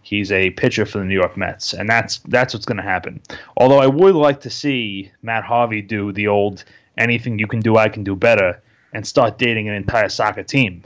He's 0.00 0.32
a 0.32 0.48
pitcher 0.48 0.86
for 0.86 0.96
the 0.96 1.04
New 1.04 1.12
York 1.12 1.36
Mets, 1.36 1.74
and 1.74 1.86
that's 1.86 2.20
that's 2.20 2.54
what's 2.54 2.64
going 2.64 2.78
to 2.78 2.82
happen. 2.82 3.20
Although 3.58 3.80
I 3.80 3.86
would 3.86 4.14
like 4.14 4.40
to 4.40 4.50
see 4.50 5.12
Matt 5.20 5.44
Harvey 5.44 5.82
do 5.82 6.10
the 6.10 6.26
old 6.26 6.64
"anything 6.96 7.38
you 7.38 7.46
can 7.46 7.60
do, 7.60 7.76
I 7.76 7.90
can 7.90 8.02
do 8.02 8.16
better" 8.16 8.62
and 8.94 9.06
start 9.06 9.36
dating 9.36 9.68
an 9.68 9.74
entire 9.74 10.08
soccer 10.08 10.42
team, 10.42 10.84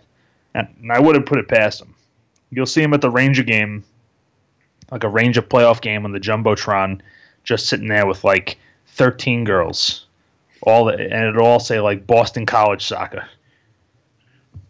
and, 0.53 0.67
and 0.83 0.91
I 0.91 0.99
wouldn't 0.99 1.27
put 1.27 1.39
it 1.39 1.47
past 1.47 1.81
him. 1.81 1.95
You'll 2.51 2.67
see 2.67 2.83
him 2.83 2.93
at 2.93 3.01
the 3.01 3.09
Ranger 3.09 3.45
game 3.45 3.85
like 4.91 5.05
a 5.05 5.09
Ranger 5.09 5.43
playoff 5.43 5.81
game 5.81 6.05
on 6.05 6.11
the 6.11 6.19
jumbotron, 6.19 7.01
just 7.45 7.69
sitting 7.69 7.87
there 7.87 8.05
with 8.05 8.25
like 8.25 8.59
13 8.89 9.45
girls, 9.45 10.07
all 10.63 10.89
and 10.89 11.25
it'll 11.29 11.47
all 11.47 11.61
say 11.61 11.79
like 11.79 12.05
Boston 12.05 12.47
College 12.47 12.85
soccer. 12.85 13.29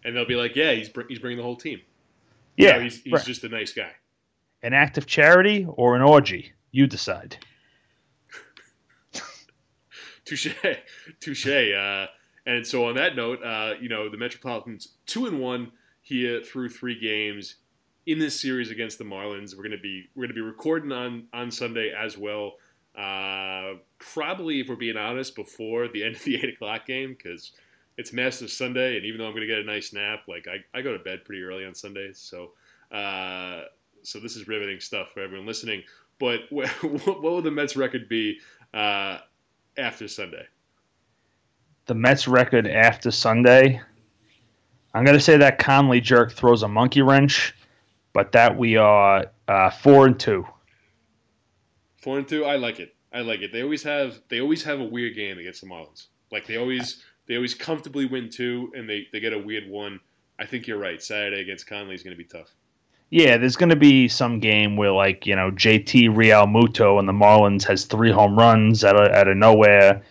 And 0.05 0.15
they'll 0.15 0.27
be 0.27 0.37
like, 0.37 0.55
yeah, 0.57 0.73
he's 0.73 0.89
br- 0.89 1.03
he's 1.09 1.19
bringing 1.19 1.39
the 1.39 1.45
whole 1.45 1.57
team. 1.57 1.81
You 2.57 2.67
Yeah, 2.69 2.77
know, 2.77 2.81
he's 2.83 3.03
he's 3.03 3.13
right. 3.13 3.25
just 3.25 3.45
a 3.45 3.49
nice 3.49 3.73
guy. 3.73 3.91
an 4.63 4.73
act 4.75 4.99
of 4.99 5.07
charity 5.07 5.67
or 5.69 5.97
an 5.97 6.03
orgy, 6.03 6.53
you 6.73 6.87
decide. 6.87 7.37
Touche, 10.25 10.55
touche. 11.21 11.47
Uh, 11.47 12.07
and 12.47 12.67
so 12.67 12.87
on 12.89 12.95
that 12.97 13.15
note, 13.17 13.43
uh, 13.45 13.75
you 13.81 13.89
know 13.89 14.09
the 14.09 14.17
Metropolitans 14.17 14.89
two 15.07 15.27
and 15.27 15.39
one 15.41 15.73
here 16.03 16.43
through 16.43 16.71
three 16.71 16.99
games 16.99 17.57
in 18.07 18.19
this 18.19 18.39
series 18.41 18.71
against 18.71 18.97
the 18.99 19.05
Marlins. 19.05 19.55
We're 19.57 19.65
gonna 19.65 19.77
be 19.79 20.09
we're 20.15 20.25
gonna 20.25 20.35
be 20.35 20.41
recording 20.41 20.93
on 20.93 21.27
on 21.35 21.51
Sunday 21.51 21.93
as 21.97 22.17
well. 22.17 22.55
Uh, 22.97 23.75
probably, 23.99 24.61
if 24.61 24.69
we're 24.69 24.77
being 24.77 24.97
honest, 24.97 25.35
before 25.35 25.89
the 25.89 26.05
end 26.05 26.17
of 26.17 26.25
the 26.25 26.37
eight 26.43 26.55
o'clock 26.55 26.87
game 26.87 27.15
because 27.17 27.53
it's 27.97 28.13
massive 28.13 28.51
Sunday, 28.51 28.97
and 28.97 29.05
even 29.05 29.19
though 29.19 29.27
I'm 29.27 29.35
gonna 29.35 29.47
get 29.47 29.59
a 29.59 29.65
nice 29.65 29.93
nap, 29.93 30.23
like 30.29 30.47
I, 30.49 30.65
I 30.77 30.83
go 30.83 30.97
to 30.97 31.03
bed 31.03 31.25
pretty 31.25 31.43
early 31.43 31.65
on 31.65 31.75
Sundays, 31.75 32.19
so 32.19 32.53
uh, 32.91 33.63
so 34.03 34.19
this 34.21 34.37
is 34.37 34.49
riveting 34.49 34.81
stuff 34.81 35.09
for 35.13 35.21
everyone 35.21 35.47
listening. 35.47 35.83
But 36.19 36.41
what, 36.51 36.69
what 36.83 37.23
will 37.23 37.43
the 37.43 37.51
Mets 37.51 37.77
record 37.77 38.09
be 38.09 38.41
uh, 38.73 39.19
after 39.77 40.09
Sunday? 40.09 40.47
The 41.87 41.95
Mets 41.95 42.27
record 42.27 42.67
after 42.67 43.11
Sunday. 43.11 43.81
I'm 44.95 45.05
gonna 45.05 45.21
say 45.21 45.37
that 45.37 45.59
Conley 45.59 46.01
jerk 46.01 46.33
throws 46.33 46.63
a 46.63 46.69
monkey 46.69 47.03
wrench, 47.03 47.55
but 48.13 48.33
that 48.33 48.57
we 48.57 48.77
are 48.77 49.27
uh, 49.49 49.71
four 49.71 50.07
and 50.07 50.19
two. 50.19 50.47
Four 51.99 52.19
and 52.19 52.29
two, 52.29 52.45
I 52.45 52.57
like 52.57 52.81
it. 52.81 52.95
I 53.13 53.21
like 53.21 53.41
it. 53.41 53.53
They 53.53 53.63
always 53.63 53.83
have 53.85 54.21
they 54.29 54.41
always 54.41 54.65
have 54.65 54.81
a 54.81 54.85
weird 54.85 55.15
game 55.15 55.39
against 55.39 55.61
the 55.61 55.69
Marlins. 55.69 56.07
Like 56.31 56.47
they 56.47 56.57
always 56.57 57.03
they 57.27 57.37
always 57.37 57.55
comfortably 57.55 58.07
win 58.07 58.29
two, 58.31 58.73
and 58.75 58.89
they, 58.89 59.07
they 59.13 59.21
get 59.21 59.33
a 59.33 59.39
weird 59.39 59.69
one. 59.69 60.01
I 60.39 60.47
think 60.47 60.67
you're 60.67 60.79
right. 60.79 61.03
Saturday 61.03 61.41
against 61.41 61.67
Conley 61.67 61.95
is 61.95 62.03
going 62.03 62.17
to 62.17 62.23
be 62.23 62.29
tough. 62.29 62.55
Yeah, 63.11 63.37
there's 63.37 63.57
going 63.57 63.71
to 63.71 63.77
be 63.77 64.09
some 64.09 64.41
game 64.41 64.77
where, 64.77 64.91
like, 64.91 65.27
you 65.27 65.37
know, 65.37 65.51
JT 65.51 66.09
Realmuto 66.15 66.99
and 66.99 67.09
the 67.09 67.13
Marlins 67.13 67.63
has 67.65 67.85
three 67.85 68.11
home 68.11 68.37
runs 68.37 68.83
out 68.83 69.01
of, 69.01 69.15
out 69.15 69.29
of 69.29 69.37
nowhere. 69.37 70.03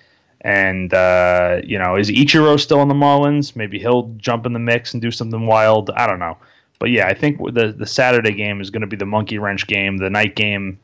And, 0.42 0.94
uh, 0.94 1.62
you 1.64 1.80
know, 1.80 1.96
is 1.96 2.10
Ichiro 2.10 2.60
still 2.60 2.82
in 2.82 2.88
the 2.88 2.94
Marlins? 2.94 3.56
Maybe 3.56 3.80
he'll 3.80 4.14
jump 4.18 4.46
in 4.46 4.54
the 4.54 4.60
mix 4.60 4.94
and 4.94 5.02
do 5.02 5.12
something 5.12 5.46
wild. 5.46 5.90
I 5.92 6.08
don't 6.08 6.20
know. 6.20 6.38
But 6.80 6.92
yeah, 6.92 7.08
I 7.08 7.14
think 7.14 7.40
the, 7.54 7.74
the 7.78 7.86
Saturday 7.86 8.34
game 8.34 8.62
is 8.62 8.70
going 8.70 8.82
to 8.82 8.88
be 8.88 8.98
the 8.98 9.06
monkey 9.06 9.38
wrench 9.38 9.68
game, 9.68 9.98
the 9.98 10.10
night 10.10 10.36
game. 10.36 10.80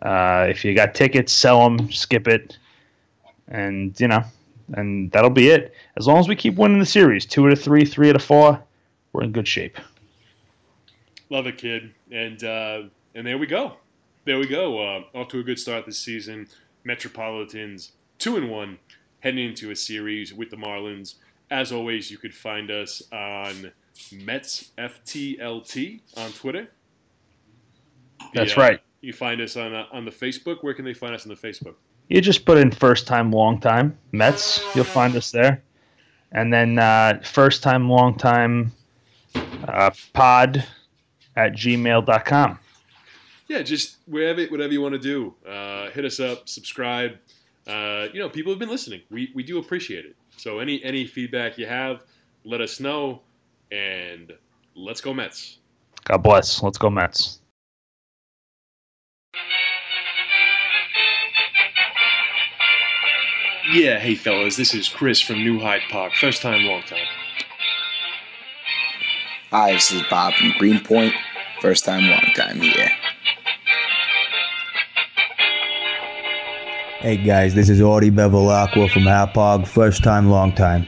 Uh, 0.00 0.46
if 0.48 0.64
you 0.64 0.74
got 0.74 0.94
tickets, 0.94 1.32
sell 1.32 1.62
them, 1.62 1.90
skip 1.92 2.26
it. 2.26 2.56
And, 3.48 3.98
you 4.00 4.08
know, 4.08 4.24
and 4.74 5.10
that'll 5.12 5.30
be 5.30 5.48
it. 5.48 5.74
As 5.96 6.06
long 6.06 6.18
as 6.18 6.28
we 6.28 6.36
keep 6.36 6.56
winning 6.56 6.78
the 6.78 6.86
series, 6.86 7.26
two 7.26 7.46
out 7.46 7.52
of 7.52 7.60
three, 7.60 7.84
three 7.84 8.08
out 8.10 8.16
of 8.16 8.22
four, 8.22 8.62
we're 9.12 9.24
in 9.24 9.32
good 9.32 9.48
shape. 9.48 9.76
Love 11.30 11.46
it, 11.46 11.58
kid. 11.58 11.92
And 12.10 12.42
uh, 12.44 12.82
and 13.14 13.26
there 13.26 13.38
we 13.38 13.46
go. 13.46 13.76
There 14.24 14.38
we 14.38 14.46
go. 14.46 14.78
Uh, 14.78 15.04
off 15.14 15.28
to 15.28 15.40
a 15.40 15.42
good 15.42 15.58
start 15.58 15.86
this 15.86 15.98
season. 15.98 16.48
Metropolitans 16.84 17.92
two 18.22 18.36
and 18.36 18.48
one, 18.48 18.78
heading 19.20 19.44
into 19.44 19.70
a 19.72 19.76
series 19.76 20.32
with 20.32 20.50
the 20.50 20.56
Marlins. 20.56 21.16
As 21.50 21.72
always, 21.72 22.10
you 22.10 22.18
could 22.18 22.34
find 22.34 22.70
us 22.70 23.02
on 23.12 23.72
Mets 24.12 24.70
FTLT 24.78 26.00
on 26.16 26.30
Twitter. 26.30 26.68
That's 28.32 28.54
The, 28.54 28.60
uh, 28.60 28.64
right. 28.64 28.80
You 29.00 29.12
find 29.12 29.40
us 29.40 29.56
on 29.56 29.74
uh, 29.74 29.86
on 29.92 30.04
the 30.04 30.12
Facebook. 30.12 30.62
Where 30.62 30.72
can 30.72 30.84
they 30.84 30.94
find 30.94 31.14
us 31.14 31.26
on 31.26 31.30
the 31.30 31.34
Facebook? 31.34 31.74
You 32.08 32.20
just 32.20 32.44
put 32.44 32.58
in 32.58 32.70
first 32.70 33.06
time, 33.06 33.30
long 33.30 33.60
time 33.60 33.98
Mets. 34.12 34.62
You'll 34.74 34.84
find 34.84 35.16
us 35.16 35.30
there. 35.30 35.62
And 36.32 36.52
then 36.52 36.78
uh, 36.78 37.20
first 37.24 37.62
time, 37.62 37.88
long 37.88 38.16
time 38.16 38.72
uh, 39.34 39.90
pod 40.12 40.64
at 41.36 41.52
gmail.com. 41.52 42.58
Yeah, 43.48 43.62
just 43.62 43.98
wherever, 44.06 44.44
whatever 44.46 44.72
you 44.72 44.80
want 44.80 44.94
to 44.94 44.98
do. 44.98 45.34
Uh, 45.46 45.90
hit 45.90 46.04
us 46.04 46.20
up, 46.20 46.48
subscribe. 46.48 47.18
Uh, 47.66 48.06
you 48.12 48.18
know, 48.18 48.28
people 48.28 48.50
have 48.50 48.58
been 48.58 48.70
listening. 48.70 49.02
We, 49.10 49.30
we 49.34 49.42
do 49.42 49.58
appreciate 49.58 50.04
it. 50.04 50.16
So 50.36 50.58
any 50.58 50.82
any 50.82 51.06
feedback 51.06 51.58
you 51.58 51.66
have, 51.66 52.02
let 52.44 52.60
us 52.60 52.80
know. 52.80 53.20
And 53.70 54.32
let's 54.74 55.00
go 55.00 55.14
Mets. 55.14 55.58
God 56.04 56.18
bless. 56.18 56.62
Let's 56.62 56.78
go, 56.78 56.90
Mets. 56.90 57.41
Yeah, 63.72 63.98
hey 64.00 64.16
fellas, 64.16 64.56
this 64.56 64.74
is 64.74 64.86
Chris 64.86 65.22
from 65.22 65.36
New 65.36 65.58
Hyde 65.58 65.80
Park. 65.90 66.12
First 66.20 66.42
time, 66.42 66.62
long 66.66 66.82
time. 66.82 67.06
Hi, 69.50 69.72
this 69.72 69.90
is 69.90 70.02
Bob 70.10 70.34
from 70.34 70.52
Greenpoint. 70.58 71.14
First 71.62 71.86
time, 71.86 72.02
long 72.02 72.34
time 72.34 72.60
here. 72.60 72.90
Hey 77.00 77.16
guys, 77.16 77.54
this 77.54 77.70
is 77.70 77.80
Audie 77.80 78.10
Bevilacqua 78.10 78.90
from 78.90 79.04
Hauppauge. 79.04 79.66
First 79.66 80.04
time, 80.04 80.28
long 80.28 80.52
time. 80.52 80.86